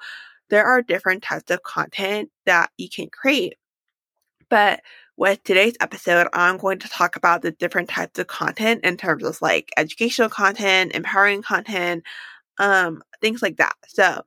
there 0.50 0.66
are 0.66 0.82
different 0.82 1.24
types 1.24 1.52
of 1.52 1.64
content 1.64 2.30
that 2.46 2.72
you 2.78 2.90
can 2.90 3.10
create. 3.10 3.56
But 4.50 4.82
with 5.18 5.44
today's 5.44 5.76
episode, 5.82 6.28
I'm 6.34 6.58
going 6.58 6.80
to 6.80 6.90
talk 6.90 7.16
about 7.16 7.42
the 7.42 7.52
different 7.52 7.90
types 7.90 8.20
of 8.20 8.28
content 8.28 8.86
in 8.86 8.98
terms 8.98 9.24
of 9.24 9.42
like 9.42 9.72
educational 9.78 10.30
content, 10.30 10.94
empowering 10.94 11.42
content, 11.42 12.04
um, 12.60 13.02
things 13.22 13.42
like 13.42 13.58
that. 13.58 13.76
So, 13.88 14.24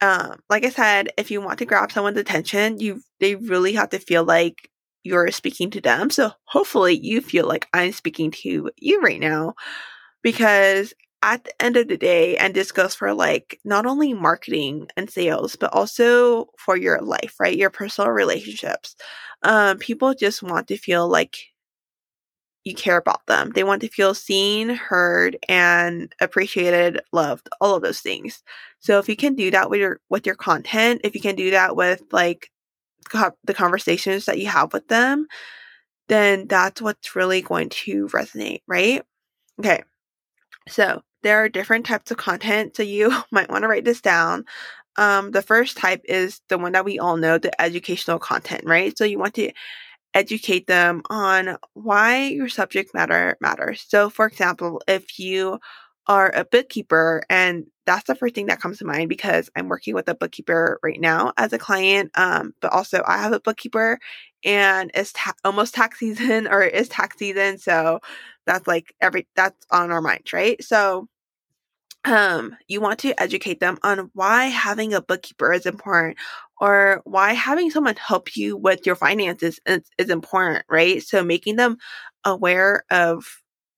um, 0.00 0.40
like 0.50 0.64
I 0.64 0.70
said, 0.70 1.08
if 1.16 1.30
you 1.30 1.40
want 1.40 1.58
to 1.60 1.64
grab 1.66 1.92
someone's 1.92 2.18
attention, 2.18 2.78
you 2.80 3.00
they 3.20 3.34
really 3.36 3.72
have 3.74 3.90
to 3.90 3.98
feel 3.98 4.24
like 4.24 4.70
you're 5.04 5.30
speaking 5.30 5.70
to 5.70 5.80
them. 5.80 6.10
So 6.10 6.32
hopefully 6.44 6.98
you 7.00 7.20
feel 7.20 7.46
like 7.46 7.66
I'm 7.72 7.92
speaking 7.92 8.30
to 8.32 8.70
you 8.76 9.00
right 9.00 9.20
now 9.20 9.54
because 10.22 10.92
at 11.22 11.44
the 11.44 11.62
end 11.62 11.76
of 11.76 11.88
the 11.88 11.96
day, 11.96 12.36
and 12.36 12.54
this 12.54 12.72
goes 12.72 12.94
for 12.94 13.14
like 13.14 13.58
not 13.64 13.86
only 13.86 14.12
marketing 14.14 14.88
and 14.96 15.10
sales, 15.10 15.56
but 15.56 15.72
also 15.72 16.46
for 16.58 16.76
your 16.76 17.00
life, 17.00 17.34
right? 17.40 17.56
Your 17.56 17.70
personal 17.70 18.10
relationships. 18.10 18.96
Um, 19.42 19.78
people 19.78 20.14
just 20.14 20.42
want 20.42 20.68
to 20.68 20.76
feel 20.76 21.08
like 21.08 21.38
you 22.64 22.74
care 22.74 22.96
about 22.96 23.24
them. 23.26 23.52
They 23.54 23.62
want 23.62 23.80
to 23.82 23.88
feel 23.88 24.12
seen, 24.14 24.70
heard, 24.70 25.36
and 25.48 26.12
appreciated, 26.20 27.00
loved, 27.12 27.48
all 27.60 27.76
of 27.76 27.82
those 27.82 28.00
things. 28.00 28.42
So 28.86 29.00
if 29.00 29.08
you 29.08 29.16
can 29.16 29.34
do 29.34 29.50
that 29.50 29.68
with 29.68 29.80
your 29.80 29.98
with 30.08 30.26
your 30.26 30.36
content, 30.36 31.00
if 31.02 31.16
you 31.16 31.20
can 31.20 31.34
do 31.34 31.50
that 31.50 31.74
with 31.74 32.02
like 32.12 32.52
the 33.10 33.54
conversations 33.54 34.26
that 34.26 34.38
you 34.38 34.46
have 34.46 34.72
with 34.72 34.86
them, 34.86 35.26
then 36.06 36.46
that's 36.46 36.80
what's 36.80 37.16
really 37.16 37.42
going 37.42 37.68
to 37.68 38.06
resonate, 38.08 38.62
right? 38.68 39.02
Okay. 39.58 39.82
So 40.68 41.02
there 41.24 41.42
are 41.42 41.48
different 41.48 41.84
types 41.84 42.12
of 42.12 42.16
content. 42.16 42.76
So 42.76 42.84
you 42.84 43.12
might 43.32 43.50
want 43.50 43.62
to 43.62 43.68
write 43.68 43.84
this 43.84 44.00
down. 44.00 44.44
Um, 44.96 45.32
the 45.32 45.42
first 45.42 45.76
type 45.76 46.02
is 46.04 46.40
the 46.48 46.56
one 46.56 46.72
that 46.72 46.84
we 46.84 47.00
all 47.00 47.16
know, 47.16 47.38
the 47.38 47.60
educational 47.60 48.20
content, 48.20 48.62
right? 48.64 48.96
So 48.96 49.04
you 49.04 49.18
want 49.18 49.34
to 49.34 49.50
educate 50.14 50.68
them 50.68 51.02
on 51.10 51.56
why 51.74 52.28
your 52.28 52.48
subject 52.48 52.94
matter 52.94 53.36
matters. 53.40 53.84
So, 53.88 54.10
for 54.10 54.26
example, 54.26 54.80
if 54.86 55.18
you 55.18 55.58
are 56.08 56.32
a 56.34 56.44
bookkeeper, 56.44 57.22
and 57.30 57.66
that's 57.86 58.04
the 58.06 58.14
first 58.14 58.34
thing 58.34 58.46
that 58.46 58.60
comes 58.60 58.78
to 58.78 58.84
mind 58.84 59.08
because 59.08 59.50
I'm 59.56 59.68
working 59.68 59.94
with 59.94 60.08
a 60.08 60.14
bookkeeper 60.14 60.78
right 60.82 61.00
now 61.00 61.32
as 61.36 61.52
a 61.52 61.58
client, 61.58 62.10
um, 62.16 62.52
but 62.60 62.72
also 62.72 63.02
I 63.06 63.18
have 63.18 63.32
a 63.32 63.40
bookkeeper 63.40 63.98
and 64.44 64.90
it's 64.94 65.12
ta- 65.12 65.34
almost 65.44 65.74
tax 65.74 65.98
season 66.00 66.46
or 66.48 66.62
it 66.62 66.74
is 66.74 66.88
tax 66.88 67.18
season. 67.18 67.58
So, 67.58 68.00
that's 68.46 68.66
like 68.68 68.94
every 69.00 69.26
that's 69.36 69.66
on 69.70 69.90
our 69.90 70.00
minds, 70.02 70.32
right? 70.32 70.62
So, 70.62 71.08
um, 72.04 72.56
you 72.68 72.80
want 72.80 73.00
to 73.00 73.20
educate 73.20 73.60
them 73.60 73.78
on 73.82 74.10
why 74.14 74.44
having 74.46 74.94
a 74.94 75.02
bookkeeper 75.02 75.52
is 75.52 75.66
important 75.66 76.16
or 76.60 77.02
why 77.04 77.32
having 77.32 77.70
someone 77.70 77.96
help 77.96 78.36
you 78.36 78.56
with 78.56 78.86
your 78.86 78.94
finances 78.94 79.58
is, 79.66 79.82
is 79.98 80.08
important, 80.08 80.64
right? 80.70 81.02
So 81.02 81.24
making 81.24 81.56
them 81.56 81.78
aware 82.24 82.84
of 82.90 83.26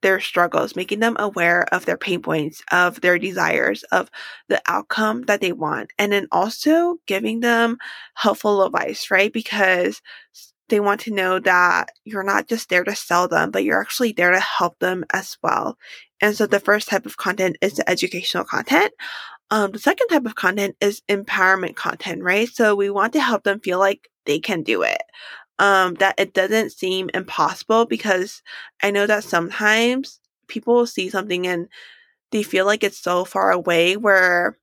their 0.02 0.20
struggles, 0.20 0.76
making 0.76 1.00
them 1.00 1.16
aware 1.18 1.62
of 1.72 1.84
their 1.84 1.96
pain 1.96 2.22
points, 2.22 2.62
of 2.72 3.00
their 3.00 3.18
desires, 3.18 3.82
of 3.84 4.10
the 4.48 4.60
outcome 4.68 5.22
that 5.22 5.40
they 5.40 5.52
want, 5.52 5.92
and 5.98 6.12
then 6.12 6.28
also 6.30 6.96
giving 7.06 7.40
them 7.40 7.78
helpful 8.14 8.62
advice, 8.62 9.10
right? 9.10 9.32
Because 9.32 10.00
they 10.68 10.80
want 10.80 11.00
to 11.02 11.14
know 11.14 11.38
that 11.40 11.90
you're 12.04 12.22
not 12.22 12.46
just 12.46 12.68
there 12.68 12.84
to 12.84 12.94
sell 12.94 13.26
them, 13.26 13.50
but 13.50 13.64
you're 13.64 13.80
actually 13.80 14.12
there 14.12 14.30
to 14.30 14.40
help 14.40 14.78
them 14.78 15.04
as 15.12 15.36
well. 15.42 15.78
And 16.20 16.36
so 16.36 16.46
the 16.46 16.60
first 16.60 16.88
type 16.88 17.06
of 17.06 17.16
content 17.16 17.56
is 17.60 17.74
the 17.74 17.88
educational 17.88 18.44
content. 18.44 18.92
Um, 19.50 19.72
the 19.72 19.78
second 19.78 20.08
type 20.08 20.26
of 20.26 20.34
content 20.34 20.76
is 20.80 21.00
empowerment 21.08 21.74
content, 21.74 22.22
right? 22.22 22.48
So 22.48 22.74
we 22.74 22.90
want 22.90 23.14
to 23.14 23.20
help 23.20 23.44
them 23.44 23.60
feel 23.60 23.78
like 23.78 24.08
they 24.26 24.38
can 24.38 24.62
do 24.62 24.82
it. 24.82 25.00
Um, 25.58 25.94
that 25.94 26.14
it 26.18 26.34
doesn't 26.34 26.70
seem 26.72 27.10
impossible 27.14 27.86
because 27.86 28.42
I 28.82 28.90
know 28.92 29.06
that 29.06 29.24
sometimes 29.24 30.20
people 30.46 30.86
see 30.86 31.10
something 31.10 31.46
and 31.48 31.68
they 32.32 32.42
feel 32.44 32.66
like 32.66 32.84
it's 32.84 32.98
so 32.98 33.24
far 33.24 33.52
away 33.52 33.96
where 33.96 34.58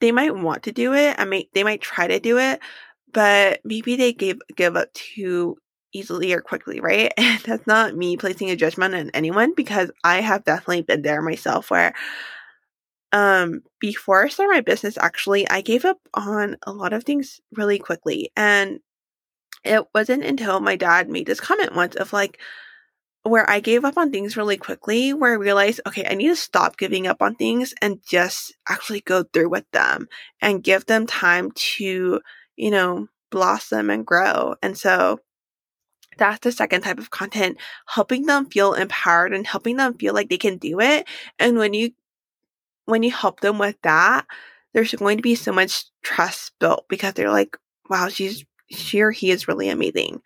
they 0.00 0.12
might 0.12 0.34
want 0.36 0.64
to 0.64 0.72
do 0.72 0.94
it. 0.94 1.16
I 1.18 1.24
mean, 1.24 1.46
they 1.54 1.64
might 1.64 1.80
try 1.80 2.06
to 2.06 2.20
do 2.20 2.38
it, 2.38 2.60
but 3.12 3.60
maybe 3.64 3.96
they 3.96 4.12
give 4.12 4.38
give 4.56 4.76
up 4.76 4.92
too 4.94 5.56
easily 5.92 6.32
or 6.32 6.40
quickly, 6.40 6.80
right? 6.80 7.12
And 7.18 7.40
that's 7.42 7.66
not 7.66 7.96
me 7.96 8.16
placing 8.16 8.50
a 8.50 8.56
judgment 8.56 8.94
on 8.94 9.10
anyone 9.14 9.54
because 9.54 9.90
I 10.04 10.20
have 10.20 10.44
definitely 10.44 10.82
been 10.82 11.02
there 11.02 11.22
myself 11.22 11.70
where 11.70 11.94
um 13.12 13.62
before 13.78 14.24
I 14.24 14.28
started 14.28 14.52
my 14.52 14.60
business 14.60 14.96
actually 14.98 15.48
I 15.48 15.60
gave 15.60 15.84
up 15.84 15.98
on 16.14 16.56
a 16.66 16.72
lot 16.72 16.92
of 16.92 17.04
things 17.04 17.40
really 17.52 17.78
quickly 17.78 18.30
and 18.36 18.80
it 19.64 19.86
wasn't 19.94 20.24
until 20.24 20.60
my 20.60 20.76
dad 20.76 21.08
made 21.08 21.26
this 21.26 21.40
comment 21.40 21.74
once 21.74 21.94
of 21.96 22.12
like 22.12 22.38
where 23.22 23.48
I 23.48 23.60
gave 23.60 23.84
up 23.84 23.96
on 23.96 24.10
things 24.10 24.36
really 24.36 24.56
quickly 24.56 25.12
where 25.12 25.32
I 25.32 25.36
realized 25.36 25.80
okay 25.86 26.04
I 26.08 26.14
need 26.14 26.28
to 26.28 26.36
stop 26.36 26.76
giving 26.76 27.06
up 27.06 27.22
on 27.22 27.36
things 27.36 27.72
and 27.80 28.00
just 28.04 28.54
actually 28.68 29.00
go 29.00 29.22
through 29.22 29.48
with 29.48 29.70
them 29.72 30.08
and 30.40 30.64
give 30.64 30.86
them 30.86 31.06
time 31.06 31.52
to 31.52 32.20
you 32.56 32.70
know 32.70 33.08
blossom 33.30 33.90
and 33.90 34.06
grow. 34.06 34.54
And 34.62 34.76
so 34.76 35.18
that's 36.18 36.40
the 36.40 36.52
second 36.52 36.82
type 36.82 36.98
of 36.98 37.10
content 37.10 37.56
helping 37.86 38.26
them 38.26 38.46
feel 38.46 38.74
empowered 38.74 39.32
and 39.32 39.46
helping 39.46 39.76
them 39.76 39.94
feel 39.94 40.12
like 40.14 40.28
they 40.28 40.36
can 40.38 40.58
do 40.58 40.80
it. 40.80 41.08
And 41.38 41.56
when 41.56 41.74
you 41.74 41.92
when 42.84 43.02
you 43.02 43.10
help 43.10 43.40
them 43.40 43.58
with 43.58 43.76
that 43.82 44.26
there's 44.72 44.94
going 44.94 45.18
to 45.18 45.22
be 45.22 45.34
so 45.34 45.52
much 45.52 45.84
trust 46.02 46.52
built 46.58 46.84
because 46.88 47.14
they're 47.14 47.30
like 47.30 47.56
wow 47.88 48.08
she's 48.08 48.44
or 48.94 49.10
he 49.10 49.30
is 49.30 49.48
really 49.48 49.68
amazing. 49.68 50.20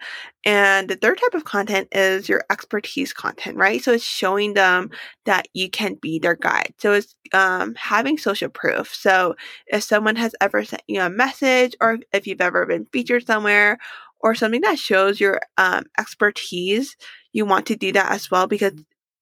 And 0.44 0.88
the 0.88 0.96
third 0.96 1.18
type 1.18 1.34
of 1.34 1.44
content 1.44 1.88
is 1.92 2.28
your 2.28 2.44
expertise 2.50 3.12
content, 3.12 3.56
right? 3.56 3.82
So 3.82 3.92
it's 3.92 4.04
showing 4.04 4.54
them 4.54 4.90
that 5.24 5.48
you 5.54 5.70
can 5.70 5.94
be 5.94 6.18
their 6.18 6.36
guide. 6.36 6.74
So 6.78 6.92
it's 6.92 7.14
um, 7.32 7.74
having 7.76 8.18
social 8.18 8.48
proof. 8.48 8.94
So 8.94 9.34
if 9.66 9.82
someone 9.82 10.16
has 10.16 10.34
ever 10.40 10.64
sent 10.64 10.82
you 10.86 11.00
a 11.02 11.10
message, 11.10 11.74
or 11.80 11.98
if 12.12 12.26
you've 12.26 12.40
ever 12.40 12.66
been 12.66 12.86
featured 12.92 13.26
somewhere, 13.26 13.78
or 14.20 14.34
something 14.34 14.62
that 14.62 14.78
shows 14.78 15.20
your 15.20 15.40
um, 15.58 15.84
expertise, 15.98 16.96
you 17.32 17.44
want 17.46 17.66
to 17.66 17.76
do 17.76 17.92
that 17.92 18.12
as 18.12 18.30
well 18.30 18.46
because 18.46 18.72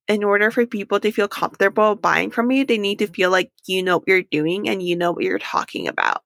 in 0.08 0.22
order 0.24 0.50
for 0.50 0.66
people 0.66 1.00
to 1.00 1.12
feel 1.12 1.28
comfortable 1.28 1.94
buying 1.96 2.30
from 2.30 2.50
you, 2.50 2.64
they 2.64 2.78
need 2.78 2.98
to 2.98 3.06
feel 3.06 3.30
like 3.30 3.50
you 3.66 3.82
know 3.82 3.98
what 3.98 4.08
you're 4.08 4.22
doing 4.22 4.68
and 4.68 4.82
you 4.82 4.96
know 4.96 5.12
what 5.12 5.24
you're 5.24 5.38
talking 5.38 5.88
about. 5.88 6.23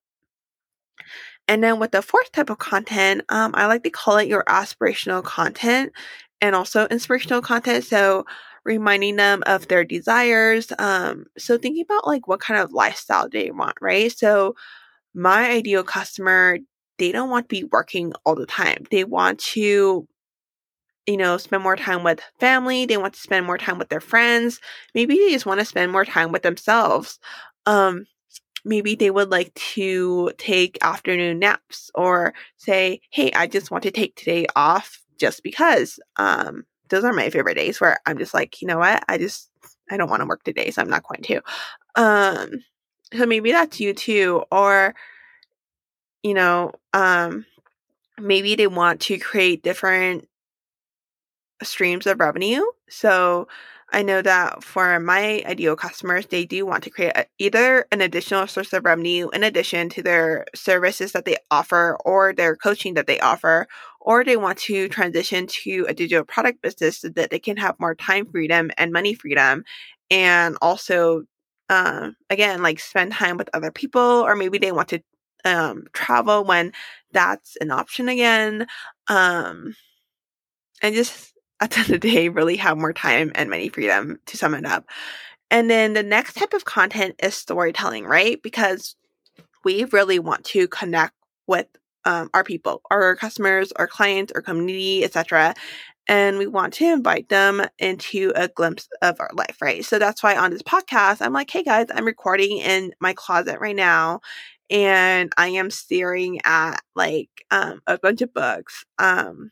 And 1.48 1.64
then 1.64 1.78
with 1.78 1.92
the 1.92 2.02
fourth 2.02 2.30
type 2.32 2.50
of 2.50 2.58
content, 2.58 3.22
um, 3.30 3.52
I 3.54 3.66
like 3.66 3.82
to 3.84 3.90
call 3.90 4.18
it 4.18 4.28
your 4.28 4.44
aspirational 4.44 5.24
content 5.24 5.92
and 6.40 6.54
also 6.54 6.86
inspirational 6.86 7.42
content. 7.42 7.84
So 7.84 8.26
reminding 8.64 9.16
them 9.16 9.42
of 9.46 9.68
their 9.68 9.84
desires. 9.84 10.70
Um, 10.78 11.24
so 11.38 11.56
thinking 11.58 11.84
about 11.84 12.06
like 12.06 12.28
what 12.28 12.40
kind 12.40 12.60
of 12.60 12.72
lifestyle 12.72 13.28
they 13.28 13.50
want, 13.50 13.76
right? 13.80 14.12
So 14.16 14.54
my 15.14 15.50
ideal 15.50 15.84
customer 15.84 16.58
they 16.98 17.12
don't 17.12 17.30
want 17.30 17.48
to 17.48 17.54
be 17.54 17.64
working 17.64 18.12
all 18.24 18.34
the 18.34 18.46
time. 18.46 18.84
They 18.90 19.04
want 19.04 19.38
to, 19.54 20.06
you 21.06 21.16
know, 21.16 21.38
spend 21.38 21.62
more 21.62 21.76
time 21.76 22.04
with 22.04 22.20
family. 22.38 22.86
They 22.86 22.96
want 22.96 23.14
to 23.14 23.20
spend 23.20 23.46
more 23.46 23.58
time 23.58 23.78
with 23.78 23.88
their 23.88 24.00
friends. 24.00 24.60
Maybe 24.94 25.16
they 25.16 25.30
just 25.30 25.46
want 25.46 25.60
to 25.60 25.66
spend 25.66 25.90
more 25.92 26.04
time 26.04 26.32
with 26.32 26.42
themselves. 26.42 27.18
Um, 27.66 28.06
maybe 28.68 28.94
they 28.94 29.10
would 29.10 29.30
like 29.30 29.52
to 29.54 30.30
take 30.36 30.78
afternoon 30.82 31.38
naps 31.38 31.90
or 31.94 32.34
say, 32.58 33.00
hey, 33.10 33.32
I 33.32 33.46
just 33.46 33.70
want 33.70 33.82
to 33.84 33.90
take 33.90 34.14
today 34.14 34.46
off 34.54 35.02
just 35.18 35.42
because. 35.42 35.98
Um, 36.16 36.64
those 36.90 37.04
are 37.04 37.12
my 37.12 37.30
favorite 37.30 37.56
days 37.56 37.80
where 37.80 37.98
I'm 38.06 38.18
just 38.18 38.34
like, 38.34 38.60
you 38.62 38.68
know 38.68 38.78
what? 38.78 39.02
I 39.08 39.18
just, 39.18 39.50
I 39.90 39.96
don't 39.96 40.10
want 40.10 40.20
to 40.20 40.26
work 40.26 40.44
today, 40.44 40.70
so 40.70 40.82
I'm 40.82 40.90
not 40.90 41.02
going 41.02 41.22
to. 41.22 41.40
Um, 41.96 42.62
so 43.12 43.26
maybe 43.26 43.52
that's 43.52 43.80
you 43.80 43.94
too. 43.94 44.44
Or, 44.52 44.94
you 46.22 46.34
know, 46.34 46.72
um, 46.92 47.46
maybe 48.18 48.54
they 48.54 48.66
want 48.66 49.00
to 49.02 49.18
create 49.18 49.62
different 49.62 50.28
streams 51.62 52.06
of 52.06 52.20
revenue. 52.20 52.64
So, 52.88 53.48
I 53.90 54.02
know 54.02 54.20
that 54.20 54.62
for 54.62 55.00
my 55.00 55.42
ideal 55.46 55.74
customers, 55.74 56.26
they 56.26 56.44
do 56.44 56.66
want 56.66 56.84
to 56.84 56.90
create 56.90 57.12
a, 57.16 57.26
either 57.38 57.86
an 57.90 58.02
additional 58.02 58.46
source 58.46 58.72
of 58.74 58.84
revenue 58.84 59.30
in 59.30 59.42
addition 59.42 59.88
to 59.90 60.02
their 60.02 60.44
services 60.54 61.12
that 61.12 61.24
they 61.24 61.38
offer 61.50 61.96
or 62.04 62.34
their 62.34 62.54
coaching 62.54 62.94
that 62.94 63.06
they 63.06 63.18
offer, 63.20 63.66
or 64.00 64.24
they 64.24 64.36
want 64.36 64.58
to 64.58 64.88
transition 64.88 65.46
to 65.46 65.86
a 65.88 65.94
digital 65.94 66.24
product 66.24 66.60
business 66.60 66.98
so 66.98 67.08
that 67.08 67.30
they 67.30 67.38
can 67.38 67.56
have 67.56 67.80
more 67.80 67.94
time 67.94 68.26
freedom 68.26 68.70
and 68.76 68.92
money 68.92 69.14
freedom. 69.14 69.64
And 70.10 70.56
also, 70.60 71.24
um, 71.70 72.14
again, 72.28 72.62
like 72.62 72.80
spend 72.80 73.12
time 73.12 73.38
with 73.38 73.48
other 73.54 73.70
people, 73.70 74.00
or 74.02 74.36
maybe 74.36 74.58
they 74.58 74.72
want 74.72 74.88
to 74.88 75.00
um, 75.46 75.84
travel 75.94 76.44
when 76.44 76.72
that's 77.12 77.56
an 77.60 77.70
option 77.70 78.08
again. 78.10 78.66
Um, 79.08 79.74
and 80.82 80.94
just 80.94 81.32
at 81.60 81.70
the 81.70 81.78
end 81.78 81.90
of 81.90 82.00
the 82.00 82.10
day, 82.10 82.28
really 82.28 82.56
have 82.56 82.78
more 82.78 82.92
time 82.92 83.32
and 83.34 83.50
money 83.50 83.68
freedom 83.68 84.18
to 84.26 84.36
sum 84.36 84.54
it 84.54 84.64
up. 84.66 84.86
And 85.50 85.70
then 85.70 85.94
the 85.94 86.02
next 86.02 86.34
type 86.34 86.52
of 86.52 86.64
content 86.64 87.16
is 87.22 87.34
storytelling, 87.34 88.04
right? 88.04 88.40
Because 88.42 88.96
we 89.64 89.84
really 89.84 90.18
want 90.18 90.44
to 90.46 90.68
connect 90.68 91.14
with 91.46 91.66
um, 92.04 92.30
our 92.34 92.44
people, 92.44 92.82
our 92.90 93.16
customers, 93.16 93.72
our 93.72 93.86
clients, 93.86 94.32
our 94.32 94.42
community, 94.42 95.04
etc. 95.04 95.54
And 96.06 96.38
we 96.38 96.46
want 96.46 96.74
to 96.74 96.86
invite 96.86 97.28
them 97.28 97.62
into 97.78 98.32
a 98.34 98.48
glimpse 98.48 98.88
of 99.02 99.20
our 99.20 99.30
life, 99.34 99.56
right? 99.60 99.84
So 99.84 99.98
that's 99.98 100.22
why 100.22 100.36
on 100.36 100.50
this 100.50 100.62
podcast, 100.62 101.18
I'm 101.20 101.32
like, 101.32 101.50
hey 101.50 101.62
guys, 101.62 101.86
I'm 101.92 102.06
recording 102.06 102.58
in 102.58 102.92
my 103.00 103.12
closet 103.12 103.58
right 103.60 103.76
now 103.76 104.20
and 104.70 105.32
I 105.36 105.48
am 105.48 105.70
staring 105.70 106.40
at 106.44 106.80
like 106.94 107.30
um, 107.50 107.80
a 107.86 107.98
bunch 107.98 108.22
of 108.22 108.32
books. 108.32 108.84
Um, 108.98 109.50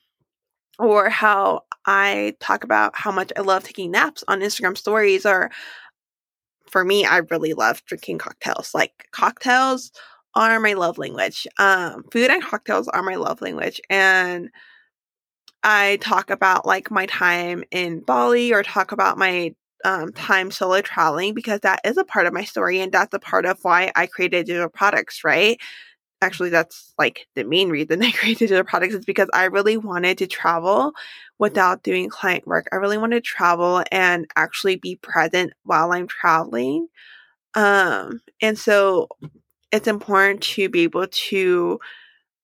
or 0.78 1.08
how 1.08 1.62
I 1.86 2.34
talk 2.40 2.64
about 2.64 2.96
how 2.96 3.12
much 3.12 3.32
I 3.36 3.40
love 3.42 3.64
taking 3.64 3.90
naps 3.90 4.24
on 4.28 4.40
Instagram 4.40 4.76
stories, 4.76 5.26
or 5.26 5.50
for 6.70 6.84
me, 6.84 7.04
I 7.04 7.18
really 7.30 7.52
love 7.54 7.84
drinking 7.86 8.18
cocktails. 8.18 8.74
Like 8.74 9.08
cocktails 9.12 9.90
are 10.34 10.60
my 10.60 10.74
love 10.74 10.98
language. 10.98 11.46
Um, 11.58 12.04
food 12.12 12.30
and 12.30 12.42
cocktails 12.42 12.88
are 12.88 13.02
my 13.02 13.14
love 13.14 13.40
language. 13.40 13.80
And 13.88 14.50
I 15.62 15.98
talk 16.00 16.30
about 16.30 16.66
like 16.66 16.90
my 16.90 17.06
time 17.06 17.64
in 17.70 18.00
Bali 18.00 18.52
or 18.52 18.62
talk 18.62 18.92
about 18.92 19.18
my 19.18 19.54
um, 19.84 20.12
time 20.12 20.50
solo 20.50 20.80
traveling 20.80 21.34
because 21.34 21.60
that 21.60 21.80
is 21.84 21.96
a 21.96 22.04
part 22.04 22.26
of 22.26 22.32
my 22.32 22.44
story 22.44 22.80
and 22.80 22.92
that's 22.92 23.14
a 23.14 23.18
part 23.18 23.46
of 23.46 23.58
why 23.62 23.92
I 23.94 24.06
created 24.06 24.46
digital 24.46 24.68
products, 24.68 25.24
right? 25.24 25.58
Actually 26.22 26.50
that's 26.50 26.94
like 26.98 27.26
the 27.34 27.44
main 27.44 27.68
reason 27.68 28.02
I 28.04 28.10
created 28.10 28.38
digital 28.40 28.64
products 28.64 28.94
is 28.94 29.04
because 29.04 29.28
I 29.34 29.44
really 29.44 29.76
wanted 29.76 30.18
to 30.18 30.26
travel 30.26 30.92
without 31.38 31.82
doing 31.82 32.08
client 32.08 32.46
work. 32.46 32.66
I 32.72 32.76
really 32.76 32.98
wanted 32.98 33.16
to 33.16 33.28
travel 33.28 33.82
and 33.92 34.26
actually 34.36 34.76
be 34.76 34.96
present 34.96 35.52
while 35.64 35.92
I'm 35.92 36.08
traveling. 36.08 36.88
Um, 37.54 38.20
and 38.42 38.58
so 38.58 39.08
it's 39.72 39.88
important 39.88 40.42
to 40.42 40.68
be 40.68 40.82
able 40.82 41.06
to 41.08 41.80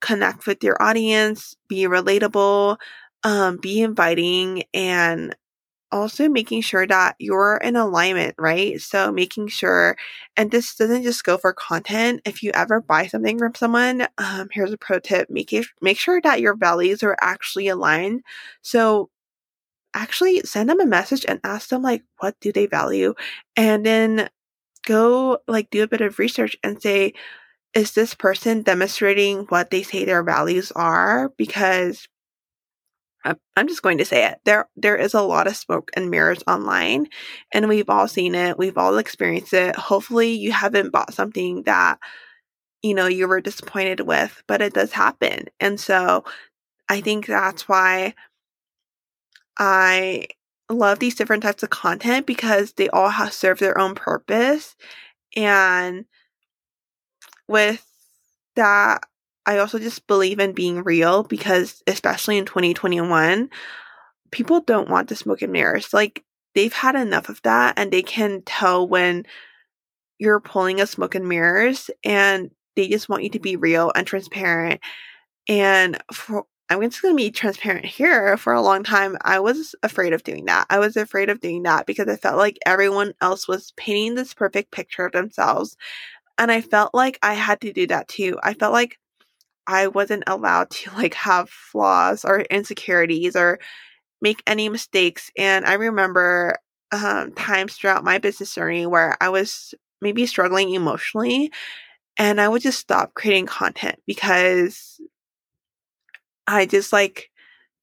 connect 0.00 0.46
with 0.46 0.62
your 0.64 0.80
audience, 0.82 1.56
be 1.68 1.84
relatable, 1.84 2.76
um, 3.24 3.58
be 3.60 3.82
inviting, 3.82 4.64
and 4.74 5.34
also 5.92 6.28
making 6.28 6.62
sure 6.62 6.86
that 6.86 7.16
you're 7.20 7.58
in 7.58 7.76
alignment, 7.76 8.34
right? 8.38 8.80
So 8.80 9.12
making 9.12 9.48
sure, 9.48 9.96
and 10.36 10.50
this 10.50 10.74
doesn't 10.76 11.04
just 11.04 11.24
go 11.24 11.38
for 11.38 11.52
content. 11.52 12.22
If 12.24 12.42
you 12.42 12.50
ever 12.54 12.80
buy 12.80 13.06
something 13.06 13.38
from 13.38 13.54
someone, 13.54 14.06
um, 14.18 14.48
here's 14.52 14.72
a 14.72 14.78
pro 14.78 14.98
tip: 15.00 15.30
make 15.30 15.52
it, 15.52 15.66
make 15.82 15.98
sure 15.98 16.20
that 16.22 16.40
your 16.40 16.56
values 16.56 17.02
are 17.04 17.16
actually 17.20 17.68
aligned. 17.68 18.22
So 18.62 19.10
actually 19.94 20.40
send 20.42 20.68
them 20.70 20.80
a 20.80 20.86
message 20.86 21.24
and 21.28 21.40
ask 21.44 21.68
them 21.68 21.82
like, 21.82 22.02
what 22.18 22.36
do 22.40 22.52
they 22.52 22.66
value, 22.66 23.14
and 23.56 23.84
then 23.86 24.28
go 24.86 25.38
like 25.48 25.70
do 25.70 25.82
a 25.84 25.88
bit 25.88 26.00
of 26.02 26.18
research 26.20 26.56
and 26.64 26.82
say, 26.82 27.14
is 27.74 27.92
this 27.94 28.14
person 28.14 28.62
demonstrating 28.62 29.44
what 29.50 29.70
they 29.70 29.82
say 29.82 30.04
their 30.04 30.24
values 30.24 30.72
are? 30.72 31.32
Because 31.38 32.08
I'm 33.24 33.68
just 33.68 33.82
going 33.82 33.98
to 33.98 34.04
say 34.04 34.26
it. 34.26 34.38
There 34.44 34.68
there 34.76 34.96
is 34.96 35.14
a 35.14 35.22
lot 35.22 35.46
of 35.46 35.56
smoke 35.56 35.90
and 35.94 36.10
mirrors 36.10 36.42
online 36.46 37.06
and 37.52 37.68
we've 37.68 37.88
all 37.88 38.08
seen 38.08 38.34
it. 38.34 38.58
We've 38.58 38.78
all 38.78 38.98
experienced 38.98 39.52
it. 39.52 39.76
Hopefully 39.76 40.32
you 40.32 40.52
haven't 40.52 40.92
bought 40.92 41.14
something 41.14 41.62
that 41.64 41.98
you 42.82 42.94
know 42.94 43.06
you 43.06 43.28
were 43.28 43.40
disappointed 43.40 44.00
with, 44.00 44.42
but 44.48 44.60
it 44.60 44.74
does 44.74 44.92
happen. 44.92 45.46
And 45.60 45.78
so 45.78 46.24
I 46.88 47.00
think 47.00 47.26
that's 47.26 47.68
why 47.68 48.14
I 49.58 50.26
love 50.70 50.98
these 50.98 51.14
different 51.14 51.42
types 51.42 51.62
of 51.62 51.70
content 51.70 52.26
because 52.26 52.72
they 52.72 52.88
all 52.88 53.10
have 53.10 53.32
serve 53.32 53.58
their 53.58 53.78
own 53.78 53.94
purpose 53.94 54.74
and 55.36 56.06
with 57.48 57.86
that 58.56 59.04
I 59.46 59.58
also 59.58 59.78
just 59.78 60.06
believe 60.06 60.38
in 60.38 60.52
being 60.52 60.84
real 60.84 61.22
because, 61.24 61.82
especially 61.86 62.38
in 62.38 62.44
2021, 62.44 63.50
people 64.30 64.60
don't 64.60 64.88
want 64.88 65.08
the 65.08 65.16
smoke 65.16 65.42
and 65.42 65.52
mirrors. 65.52 65.92
Like, 65.92 66.24
they've 66.54 66.72
had 66.72 66.94
enough 66.96 67.28
of 67.28 67.40
that 67.42 67.74
and 67.76 67.90
they 67.90 68.02
can 68.02 68.42
tell 68.42 68.86
when 68.86 69.24
you're 70.18 70.40
pulling 70.40 70.80
a 70.80 70.86
smoke 70.86 71.14
and 71.14 71.28
mirrors 71.28 71.90
and 72.04 72.50
they 72.76 72.88
just 72.88 73.08
want 73.08 73.24
you 73.24 73.30
to 73.30 73.40
be 73.40 73.56
real 73.56 73.90
and 73.94 74.06
transparent. 74.06 74.80
And 75.48 75.98
for, 76.12 76.44
I'm 76.70 76.80
just 76.82 77.02
going 77.02 77.14
to 77.14 77.22
be 77.22 77.30
transparent 77.30 77.84
here. 77.84 78.36
For 78.36 78.52
a 78.52 78.62
long 78.62 78.84
time, 78.84 79.16
I 79.22 79.40
was 79.40 79.74
afraid 79.82 80.12
of 80.12 80.22
doing 80.22 80.46
that. 80.46 80.66
I 80.70 80.78
was 80.78 80.96
afraid 80.96 81.28
of 81.28 81.40
doing 81.40 81.64
that 81.64 81.86
because 81.86 82.08
I 82.08 82.16
felt 82.16 82.38
like 82.38 82.58
everyone 82.64 83.12
else 83.20 83.48
was 83.48 83.72
painting 83.76 84.14
this 84.14 84.32
perfect 84.32 84.70
picture 84.70 85.04
of 85.04 85.12
themselves. 85.12 85.76
And 86.38 86.50
I 86.50 86.60
felt 86.60 86.94
like 86.94 87.18
I 87.22 87.34
had 87.34 87.60
to 87.62 87.72
do 87.72 87.86
that 87.88 88.08
too. 88.08 88.38
I 88.42 88.54
felt 88.54 88.72
like 88.72 88.98
I 89.66 89.88
wasn't 89.88 90.24
allowed 90.26 90.70
to 90.70 90.90
like 90.96 91.14
have 91.14 91.48
flaws 91.50 92.24
or 92.24 92.40
insecurities 92.40 93.36
or 93.36 93.58
make 94.20 94.42
any 94.46 94.68
mistakes. 94.68 95.30
And 95.36 95.64
I 95.66 95.74
remember 95.74 96.56
um, 96.92 97.32
times 97.32 97.74
throughout 97.74 98.04
my 98.04 98.18
business 98.18 98.54
journey 98.54 98.86
where 98.86 99.16
I 99.20 99.30
was 99.30 99.74
maybe 100.00 100.26
struggling 100.26 100.74
emotionally 100.74 101.50
and 102.18 102.40
I 102.40 102.48
would 102.48 102.62
just 102.62 102.78
stop 102.78 103.14
creating 103.14 103.46
content 103.46 103.96
because 104.06 105.00
I 106.46 106.66
just 106.66 106.92
like 106.92 107.30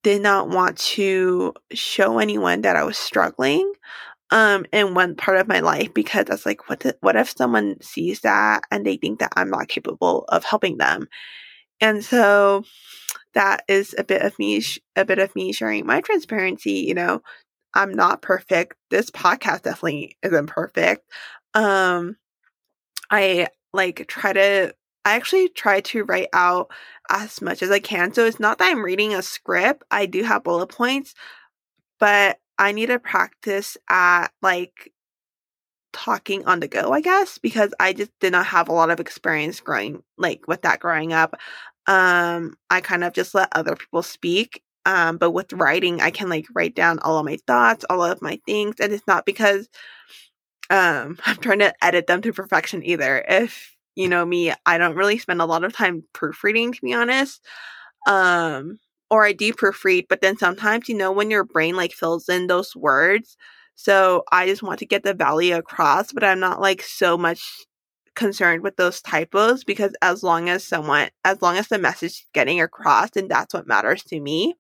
did 0.04 0.22
not 0.22 0.50
want 0.50 0.78
to 0.78 1.54
show 1.74 2.20
anyone 2.20 2.62
that 2.62 2.76
I 2.76 2.84
was 2.84 2.98
struggling 2.98 3.72
um 4.32 4.66
in 4.72 4.94
one 4.94 5.16
part 5.16 5.40
of 5.40 5.48
my 5.48 5.60
life 5.60 5.94
because 5.94 6.26
that's 6.26 6.46
like 6.46 6.70
what 6.70 6.82
the, 6.82 6.96
what 7.02 7.16
if 7.16 7.36
someone 7.36 7.78
sees 7.82 8.22
that 8.22 8.64
and 8.72 8.86
they 8.86 8.98
think 8.98 9.20
that 9.20 9.34
I'm 9.36 9.50
not 9.50 9.68
capable 9.70 10.26
of 10.30 10.44
helping 10.44 10.78
them 10.78 11.08
and 11.82 12.04
so 12.04 12.64
that 13.34 13.64
is 13.68 13.96
a 13.98 14.04
bit 14.04 14.22
of 14.22 14.38
me, 14.40 14.62
a 14.96 15.06
bit 15.06 15.20
of 15.20 15.36
me 15.36 15.52
sharing 15.52 15.86
my 15.86 16.02
transparency. 16.02 16.86
You 16.88 16.96
know, 16.96 17.22
I'm 17.74 17.94
not 17.94 18.22
perfect. 18.22 18.76
This 18.90 19.12
podcast 19.12 19.64
definitely 19.64 20.18
isn't 20.24 20.48
perfect. 20.48 21.10
Um, 21.54 22.18
I 23.12 23.48
like 23.74 24.08
try 24.08 24.34
to, 24.34 24.74
I 25.06 25.16
actually 25.16 25.50
try 25.50 25.82
to 25.82 26.04
write 26.04 26.30
out 26.34 26.72
as 27.10 27.42
much 27.42 27.62
as 27.62 27.72
I 27.72 27.80
can. 27.80 28.14
So 28.14 28.26
it's 28.26 28.40
not 28.40 28.58
that 28.58 28.72
I'm 28.72 28.84
reading 28.84 29.14
a 29.14 29.22
script. 29.22 29.84
I 29.92 30.06
do 30.06 30.24
have 30.24 30.44
bullet 30.44 30.68
points, 30.68 31.14
but 32.00 32.40
I 32.58 32.72
need 32.72 32.88
to 32.88 33.00
practice 33.00 33.78
at 33.90 34.28
like 34.42 34.92
talking 35.94 36.46
on 36.46 36.60
the 36.60 36.68
go, 36.68 36.92
I 36.92 37.02
guess, 37.02 37.38
because 37.38 37.74
I 37.80 37.94
just 37.94 38.12
did 38.20 38.32
not 38.32 38.46
have 38.48 38.70
a 38.70 38.74
lot 38.74 38.92
of 38.92 39.00
experience 39.00 39.60
growing 39.60 40.04
like 40.18 40.48
with 40.48 40.62
that 40.64 40.80
growing 40.80 41.14
up. 41.14 41.36
Um, 41.88 42.56
I 42.70 42.82
kind 42.82 43.04
of 43.04 43.14
just 43.14 43.34
let 43.36 43.50
other 43.54 43.76
people 43.76 44.04
speak. 44.04 44.64
Um, 44.86 45.18
but 45.18 45.32
with 45.32 45.54
writing, 45.54 46.02
I 46.02 46.12
can 46.12 46.30
like 46.30 46.46
write 46.54 46.76
down 46.76 47.00
all 47.00 47.18
of 47.20 47.26
my 47.26 47.38
thoughts, 47.48 47.86
all 47.90 48.04
of 48.04 48.22
my 48.22 48.40
things, 48.46 48.76
and 48.80 48.94
it's 48.94 49.06
not 49.08 49.26
because 49.26 49.70
um 50.70 51.18
I'm 51.26 51.38
trying 51.38 51.60
to 51.60 51.74
edit 51.84 52.08
them 52.08 52.22
to 52.22 52.34
perfection 52.34 52.84
either. 52.84 53.24
If 53.28 53.76
you 53.96 54.08
know 54.08 54.26
me, 54.26 54.54
I 54.66 54.78
don't 54.78 54.96
really 54.96 55.18
spend 55.18 55.42
a 55.42 55.46
lot 55.46 55.64
of 55.64 55.74
time 55.74 56.04
proofreading 56.14 56.74
to 56.74 56.82
be 56.82 56.94
honest. 56.94 57.42
Um, 58.08 58.80
or 59.12 59.26
I 59.26 59.34
do 59.34 59.54
proofread, 59.54 60.08
but 60.10 60.22
then 60.22 60.38
sometimes 60.38 60.90
you 60.90 60.96
know 60.96 61.12
when 61.12 61.32
your 61.32 61.44
brain 61.46 61.76
like 61.76 61.94
fills 61.94 62.30
in 62.30 62.48
those 62.48 62.76
words, 62.76 63.38
so 63.76 64.24
I 64.32 64.48
just 64.48 64.64
want 64.64 64.80
to 64.80 64.86
get 64.86 65.04
the 65.04 65.14
value 65.16 65.56
across, 65.58 66.14
but 66.14 66.24
I'm 66.24 66.40
not 66.40 66.62
like 66.62 66.82
so 66.84 67.18
much 67.18 67.66
concerned 68.16 68.64
with 68.64 68.76
those 68.78 69.02
typos 69.02 69.64
because 69.64 69.94
as 70.02 70.24
long 70.24 70.50
as 70.50 70.64
someone, 70.64 71.10
as 71.26 71.42
long 71.42 71.58
as 71.58 71.68
the 71.68 71.78
message 71.80 72.12
is 72.12 72.26
getting 72.34 72.62
across, 72.62 73.10
and 73.16 73.30
that's 73.30 73.54
what 73.54 73.68
matters 73.68 74.04
to 74.04 74.20
me. 74.20 74.56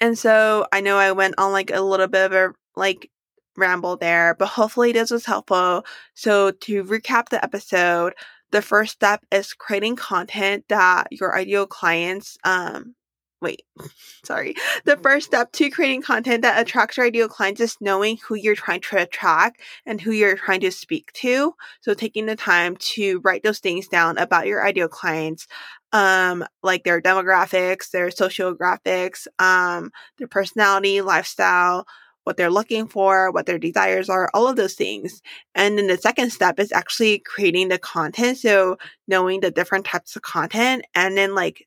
And 0.00 0.18
so 0.18 0.66
I 0.72 0.80
know 0.80 0.98
I 0.98 1.12
went 1.12 1.36
on 1.38 1.52
like 1.52 1.70
a 1.70 1.80
little 1.80 2.08
bit 2.08 2.26
of 2.26 2.32
a 2.32 2.52
like 2.76 3.10
ramble 3.56 3.96
there, 3.96 4.34
but 4.38 4.48
hopefully 4.48 4.92
this 4.92 5.10
was 5.10 5.26
helpful. 5.26 5.84
So 6.14 6.50
to 6.50 6.84
recap 6.84 7.28
the 7.28 7.42
episode, 7.44 8.14
the 8.50 8.62
first 8.62 8.92
step 8.92 9.24
is 9.30 9.54
creating 9.54 9.96
content 9.96 10.64
that 10.68 11.08
your 11.10 11.36
ideal 11.36 11.66
clients 11.66 12.36
um 12.44 12.94
wait, 13.42 13.62
sorry. 14.24 14.54
The 14.84 14.96
first 14.96 15.26
step 15.26 15.52
to 15.52 15.68
creating 15.68 16.02
content 16.02 16.42
that 16.42 16.60
attracts 16.60 16.96
your 16.96 17.06
ideal 17.06 17.28
clients 17.28 17.60
is 17.60 17.76
knowing 17.80 18.18
who 18.26 18.36
you're 18.36 18.54
trying 18.54 18.80
to 18.82 18.98
attract 18.98 19.60
and 19.84 20.00
who 20.00 20.12
you're 20.12 20.36
trying 20.36 20.60
to 20.60 20.70
speak 20.70 21.12
to. 21.14 21.54
So 21.80 21.92
taking 21.92 22.26
the 22.26 22.36
time 22.36 22.76
to 22.94 23.20
write 23.20 23.42
those 23.42 23.58
things 23.58 23.88
down 23.88 24.16
about 24.16 24.46
your 24.46 24.66
ideal 24.66 24.88
clients, 24.88 25.46
um, 25.92 26.44
like 26.62 26.84
their 26.84 27.02
demographics, 27.02 27.90
their 27.90 28.08
sociographics, 28.08 29.26
um, 29.38 29.90
their 30.18 30.28
personality, 30.28 31.02
lifestyle, 31.02 31.86
what 32.24 32.36
they're 32.36 32.50
looking 32.50 32.86
for, 32.86 33.32
what 33.32 33.46
their 33.46 33.58
desires 33.58 34.08
are, 34.08 34.30
all 34.32 34.46
of 34.46 34.56
those 34.56 34.74
things. 34.74 35.20
And 35.54 35.76
then 35.76 35.88
the 35.88 35.96
second 35.96 36.30
step 36.30 36.60
is 36.60 36.70
actually 36.70 37.18
creating 37.18 37.68
the 37.68 37.78
content. 37.78 38.38
So 38.38 38.78
knowing 39.08 39.40
the 39.40 39.50
different 39.50 39.84
types 39.84 40.14
of 40.14 40.22
content 40.22 40.84
and 40.94 41.16
then 41.16 41.34
like 41.34 41.66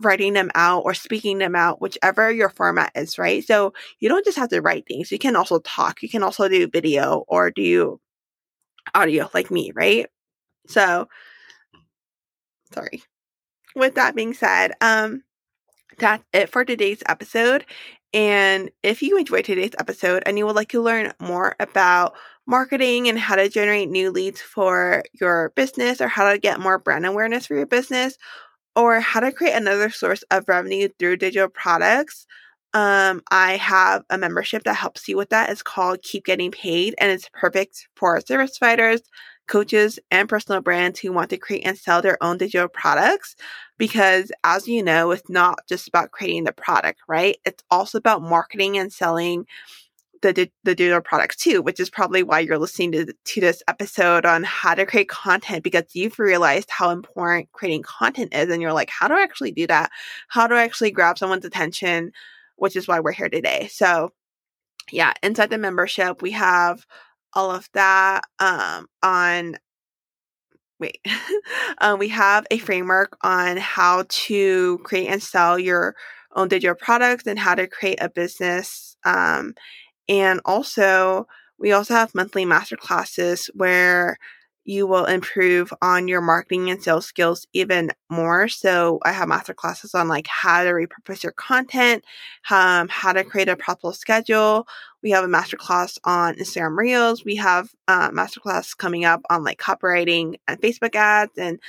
writing 0.00 0.32
them 0.32 0.50
out 0.54 0.82
or 0.84 0.94
speaking 0.94 1.38
them 1.38 1.54
out, 1.54 1.80
whichever 1.80 2.30
your 2.30 2.48
format 2.48 2.92
is, 2.94 3.18
right? 3.18 3.44
So 3.44 3.72
you 3.98 4.08
don't 4.08 4.24
just 4.24 4.38
have 4.38 4.48
to 4.50 4.60
write 4.60 4.86
things. 4.86 5.12
You 5.12 5.18
can 5.18 5.36
also 5.36 5.58
talk. 5.60 6.02
You 6.02 6.08
can 6.08 6.22
also 6.22 6.48
do 6.48 6.66
video 6.66 7.24
or 7.28 7.50
do 7.50 8.00
audio 8.94 9.28
like 9.34 9.50
me, 9.50 9.72
right? 9.74 10.06
So, 10.66 11.08
sorry. 12.72 13.02
With 13.76 13.94
that 13.94 14.14
being 14.14 14.34
said, 14.34 14.72
um, 14.80 15.22
that's 15.98 16.24
it 16.32 16.50
for 16.50 16.64
today's 16.64 17.02
episode. 17.06 17.64
And 18.12 18.70
if 18.82 19.02
you 19.02 19.18
enjoyed 19.18 19.44
today's 19.44 19.74
episode 19.78 20.24
and 20.26 20.36
you 20.36 20.46
would 20.46 20.56
like 20.56 20.70
to 20.70 20.82
learn 20.82 21.12
more 21.20 21.54
about 21.60 22.14
marketing 22.46 23.08
and 23.08 23.18
how 23.18 23.36
to 23.36 23.48
generate 23.48 23.88
new 23.88 24.10
leads 24.10 24.40
for 24.40 25.04
your 25.20 25.52
business 25.54 26.00
or 26.00 26.08
how 26.08 26.32
to 26.32 26.38
get 26.38 26.58
more 26.58 26.78
brand 26.78 27.06
awareness 27.06 27.46
for 27.46 27.54
your 27.54 27.66
business, 27.66 28.18
or 28.76 29.00
how 29.00 29.20
to 29.20 29.32
create 29.32 29.54
another 29.54 29.90
source 29.90 30.22
of 30.30 30.48
revenue 30.48 30.88
through 30.98 31.16
digital 31.16 31.48
products, 31.48 32.26
um, 32.72 33.20
I 33.30 33.56
have 33.56 34.04
a 34.10 34.18
membership 34.18 34.62
that 34.64 34.74
helps 34.74 35.08
you 35.08 35.16
with 35.16 35.30
that. 35.30 35.50
It's 35.50 35.62
called 35.62 36.02
Keep 36.02 36.24
Getting 36.24 36.52
Paid, 36.52 36.94
and 36.98 37.10
it's 37.10 37.28
perfect 37.34 37.88
for 37.96 38.20
service 38.20 38.58
providers, 38.58 39.02
coaches, 39.48 39.98
and 40.12 40.28
personal 40.28 40.60
brands 40.60 41.00
who 41.00 41.12
want 41.12 41.30
to 41.30 41.36
create 41.36 41.66
and 41.66 41.76
sell 41.76 42.00
their 42.00 42.22
own 42.22 42.38
digital 42.38 42.68
products. 42.68 43.34
Because 43.78 44.30
as 44.44 44.68
you 44.68 44.82
know, 44.82 45.10
it's 45.10 45.28
not 45.28 45.58
just 45.68 45.88
about 45.88 46.12
creating 46.12 46.44
the 46.44 46.52
product, 46.52 47.00
right? 47.08 47.38
It's 47.44 47.64
also 47.70 47.98
about 47.98 48.22
marketing 48.22 48.78
and 48.78 48.92
selling 48.92 49.46
the 50.22 50.50
the 50.64 50.74
digital 50.74 51.00
products 51.00 51.36
too, 51.36 51.62
which 51.62 51.80
is 51.80 51.90
probably 51.90 52.22
why 52.22 52.40
you're 52.40 52.58
listening 52.58 52.92
to, 52.92 53.14
to 53.24 53.40
this 53.40 53.62
episode 53.68 54.26
on 54.26 54.44
how 54.44 54.74
to 54.74 54.86
create 54.86 55.08
content 55.08 55.64
because 55.64 55.84
you've 55.94 56.18
realized 56.18 56.70
how 56.70 56.90
important 56.90 57.50
creating 57.52 57.82
content 57.82 58.34
is, 58.34 58.48
and 58.50 58.60
you're 58.60 58.72
like, 58.72 58.90
how 58.90 59.08
do 59.08 59.14
I 59.14 59.22
actually 59.22 59.52
do 59.52 59.66
that? 59.68 59.90
How 60.28 60.46
do 60.46 60.54
I 60.54 60.62
actually 60.62 60.90
grab 60.90 61.18
someone's 61.18 61.44
attention? 61.44 62.12
Which 62.56 62.76
is 62.76 62.86
why 62.86 63.00
we're 63.00 63.12
here 63.12 63.30
today. 63.30 63.68
So, 63.70 64.12
yeah, 64.92 65.14
inside 65.22 65.50
the 65.50 65.58
membership, 65.58 66.20
we 66.20 66.32
have 66.32 66.84
all 67.32 67.50
of 67.50 67.68
that 67.74 68.22
um, 68.38 68.86
on. 69.02 69.56
Wait, 70.78 70.98
um, 71.78 71.98
we 71.98 72.08
have 72.08 72.46
a 72.50 72.58
framework 72.58 73.16
on 73.22 73.56
how 73.58 74.04
to 74.08 74.78
create 74.78 75.08
and 75.08 75.22
sell 75.22 75.58
your 75.58 75.94
own 76.34 76.48
digital 76.48 76.74
products 76.74 77.26
and 77.26 77.38
how 77.38 77.54
to 77.54 77.66
create 77.66 77.98
a 78.00 78.08
business 78.08 78.96
um, 79.04 79.54
and 80.10 80.40
also, 80.44 81.28
we 81.56 81.70
also 81.70 81.94
have 81.94 82.14
monthly 82.16 82.44
master 82.44 82.76
classes 82.76 83.48
where 83.54 84.18
you 84.64 84.86
will 84.86 85.06
improve 85.06 85.72
on 85.80 86.08
your 86.08 86.20
marketing 86.20 86.68
and 86.68 86.82
sales 86.82 87.06
skills 87.06 87.46
even 87.52 87.90
more. 88.10 88.48
So 88.48 88.98
I 89.04 89.12
have 89.12 89.28
master 89.28 89.54
classes 89.54 89.94
on 89.94 90.08
like 90.08 90.26
how 90.26 90.64
to 90.64 90.70
repurpose 90.70 91.22
your 91.22 91.32
content, 91.32 92.04
um, 92.50 92.88
how 92.88 93.12
to 93.12 93.24
create 93.24 93.48
a 93.48 93.56
proper 93.56 93.92
schedule. 93.92 94.66
We 95.02 95.10
have 95.12 95.24
a 95.24 95.28
master 95.28 95.56
class 95.56 95.98
on 96.04 96.34
Instagram 96.36 96.76
Reels. 96.76 97.24
We 97.24 97.36
have 97.36 97.70
uh, 97.88 98.10
master 98.12 98.40
class 98.40 98.74
coming 98.74 99.04
up 99.04 99.22
on 99.30 99.44
like 99.44 99.58
copywriting 99.58 100.34
and 100.46 100.60
Facebook 100.60 100.94
ads 100.94 101.38
and 101.38 101.60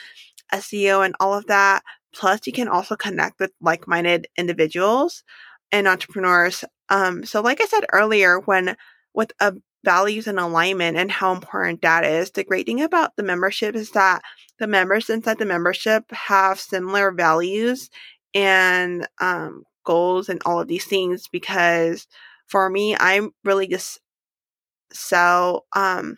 SEO 0.51 1.06
and 1.06 1.15
all 1.19 1.34
of 1.34 1.45
that. 1.47 1.84
Plus, 2.13 2.41
you 2.45 2.51
can 2.54 2.67
also 2.67 2.95
connect 2.95 3.39
with 3.39 3.51
like-minded 3.62 4.27
individuals 4.36 5.23
and 5.71 5.88
entrepreneurs. 5.88 6.65
Um, 6.91 7.25
so 7.25 7.41
like 7.41 7.62
I 7.62 7.65
said 7.65 7.86
earlier, 7.93 8.39
when 8.41 8.77
with 9.15 9.34
a 9.41 9.56
values 9.84 10.27
and 10.27 10.39
alignment 10.39 10.97
and 10.97 11.12
how 11.12 11.34
important 11.34 11.82
that 11.82 12.06
is, 12.06 12.32
the 12.32 12.43
great 12.43 12.67
thing 12.67 12.82
about 12.84 13.15
the 13.15 13.23
membership 13.23 13.75
is 13.75 13.91
that 13.93 14.21
the 14.60 14.67
members 14.67 15.10
inside 15.10 15.39
the 15.39 15.45
membership 15.45 16.06
have 16.12 16.60
similar 16.60 17.12
values 17.12 17.89
and 18.36 19.08
um, 19.19 19.63
goals 19.86 20.30
and 20.30 20.41
all 20.45 20.62
of 20.62 20.67
these 20.67 20.86
things 20.86 21.27
because 21.32 22.08
for 22.47 22.69
me, 22.69 22.95
I'm 22.99 23.32
really 23.45 23.67
just 23.67 23.99
so 24.93 25.65
um, 25.75 26.17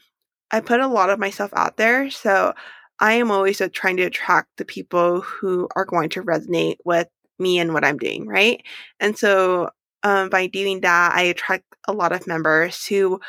I 0.51 0.62
put 0.62 0.79
a 0.81 0.88
lot 0.88 1.09
of 1.09 1.19
myself 1.19 1.51
out 1.55 1.77
there. 1.77 2.09
So 2.12 2.53
I 2.99 3.13
am 3.15 3.31
always 3.31 3.62
trying 3.73 3.97
to 3.97 4.03
attract 4.03 4.49
the 4.57 4.65
people 4.65 5.21
who 5.21 5.67
are 5.75 5.86
going 5.86 6.09
to 6.12 6.23
resonate 6.23 6.77
with 6.86 7.07
me 7.39 7.59
and 7.59 7.73
what 7.73 7.86
I'm 7.86 7.97
doing, 7.97 8.27
right? 8.27 8.63
And 8.99 9.17
so 9.17 9.69
um, 10.04 10.30
by 10.30 10.48
doing 10.48 10.82
that, 10.82 11.13
I 11.16 11.24
attract 11.24 11.66
a 11.88 11.94
lot 11.94 12.12
of 12.12 12.28
members 12.28 12.86
who 12.86 13.20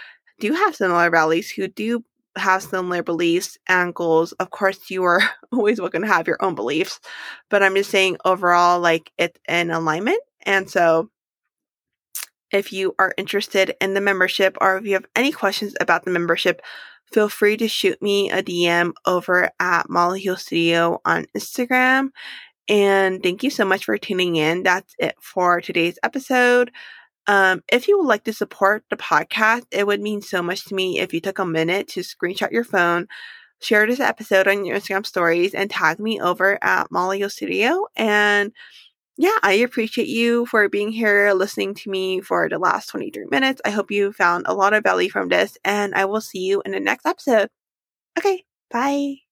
do 0.41 0.53
have 0.53 0.77
similar 0.77 1.11
values, 1.11 1.51
who 1.51 1.69
do 1.69 2.05
have 2.37 2.63
similar 2.63 3.03
beliefs 3.03 3.57
and 3.69 3.95
goals. 3.95 4.33
Of 4.33 4.51
course, 4.51 4.91
you 4.91 5.05
are 5.05 5.21
always 5.53 5.81
welcome 5.81 6.03
to 6.03 6.09
have 6.09 6.27
your 6.27 6.39
own 6.41 6.55
beliefs, 6.55 7.01
but 7.49 7.63
I'm 7.63 7.75
just 7.75 7.91
saying 7.91 8.19
overall, 8.25 8.81
like 8.81 9.13
it's 9.19 9.39
in 9.49 9.71
alignment. 9.71 10.21
And 10.45 10.69
so 10.69 11.11
if 12.51 12.73
you 12.73 12.95
are 12.99 13.15
interested 13.17 13.75
in 13.81 13.95
the 13.95 14.01
membership 14.01 14.57
or 14.61 14.77
if 14.79 14.87
you 14.87 14.95
have 14.95 15.07
any 15.17 15.33
questions 15.33 15.75
about 15.81 16.05
the 16.05 16.11
membership, 16.11 16.63
feel 17.13 17.29
free 17.29 17.57
to 17.57 17.69
shoot 17.69 18.01
me 18.03 18.31
a 18.31 18.43
DM 18.43 18.93
over 19.07 19.51
at 19.61 19.89
Molly 19.89 20.25
Ho 20.25 20.35
Studio 20.35 21.01
on 21.05 21.27
Instagram. 21.37 22.11
And 22.69 23.23
thank 23.23 23.43
you 23.43 23.51
so 23.51 23.65
much 23.65 23.85
for 23.85 23.99
tuning 23.99 24.37
in. 24.37 24.63
That's 24.63 24.95
it 24.99 25.17
for 25.21 25.61
today's 25.61 25.99
episode. 26.03 26.71
Um, 27.27 27.63
if 27.71 27.89
you 27.89 27.99
would 27.99 28.07
like 28.07 28.25
to 28.25 28.33
support 28.33 28.85
the 28.91 28.97
podcast, 28.97 29.65
it 29.71 29.87
would 29.87 30.01
mean 30.01 30.23
so 30.23 30.43
much 30.43 30.65
to 30.67 30.75
me 30.75 30.99
if 31.01 31.15
you 31.15 31.21
took 31.21 31.39
a 31.39 31.47
minute 31.47 31.89
to 31.89 32.01
screenshot 32.01 32.53
your 32.53 32.65
phone, 32.65 33.07
share 33.61 33.87
this 33.87 34.01
episode 34.01 34.49
on 34.49 34.65
your 34.65 34.79
Instagram 34.79 35.07
stories, 35.07 35.55
and 35.55 35.71
tag 35.71 35.99
me 35.99 36.21
over 36.21 36.59
at 36.63 36.91
Molly 36.91 37.27
Studio. 37.31 37.87
And 37.97 38.53
yeah, 39.17 39.39
I 39.43 39.55
appreciate 39.55 40.09
you 40.09 40.47
for 40.47 40.69
being 40.69 40.91
here 40.93 41.33
listening 41.35 41.75
to 41.77 41.91
me 41.91 42.21
for 42.21 42.49
the 42.49 42.59
last 42.59 42.89
23 42.89 43.27
minutes. 43.31 43.61
I 43.65 43.71
hope 43.71 43.91
you 43.91 44.13
found 44.13 44.47
a 44.47 44.55
lot 44.55 44.75
of 44.75 44.83
value 44.85 45.11
from 45.11 45.29
this, 45.29 45.57
and 45.65 45.95
I 45.95 46.07
will 46.07 46.21
see 46.21 46.41
you 46.41 46.63
in 46.67 46.73
the 46.73 46.81
next 46.81 47.07
episode. 47.07 47.49
Okay, 48.19 48.45
bye. 48.71 49.24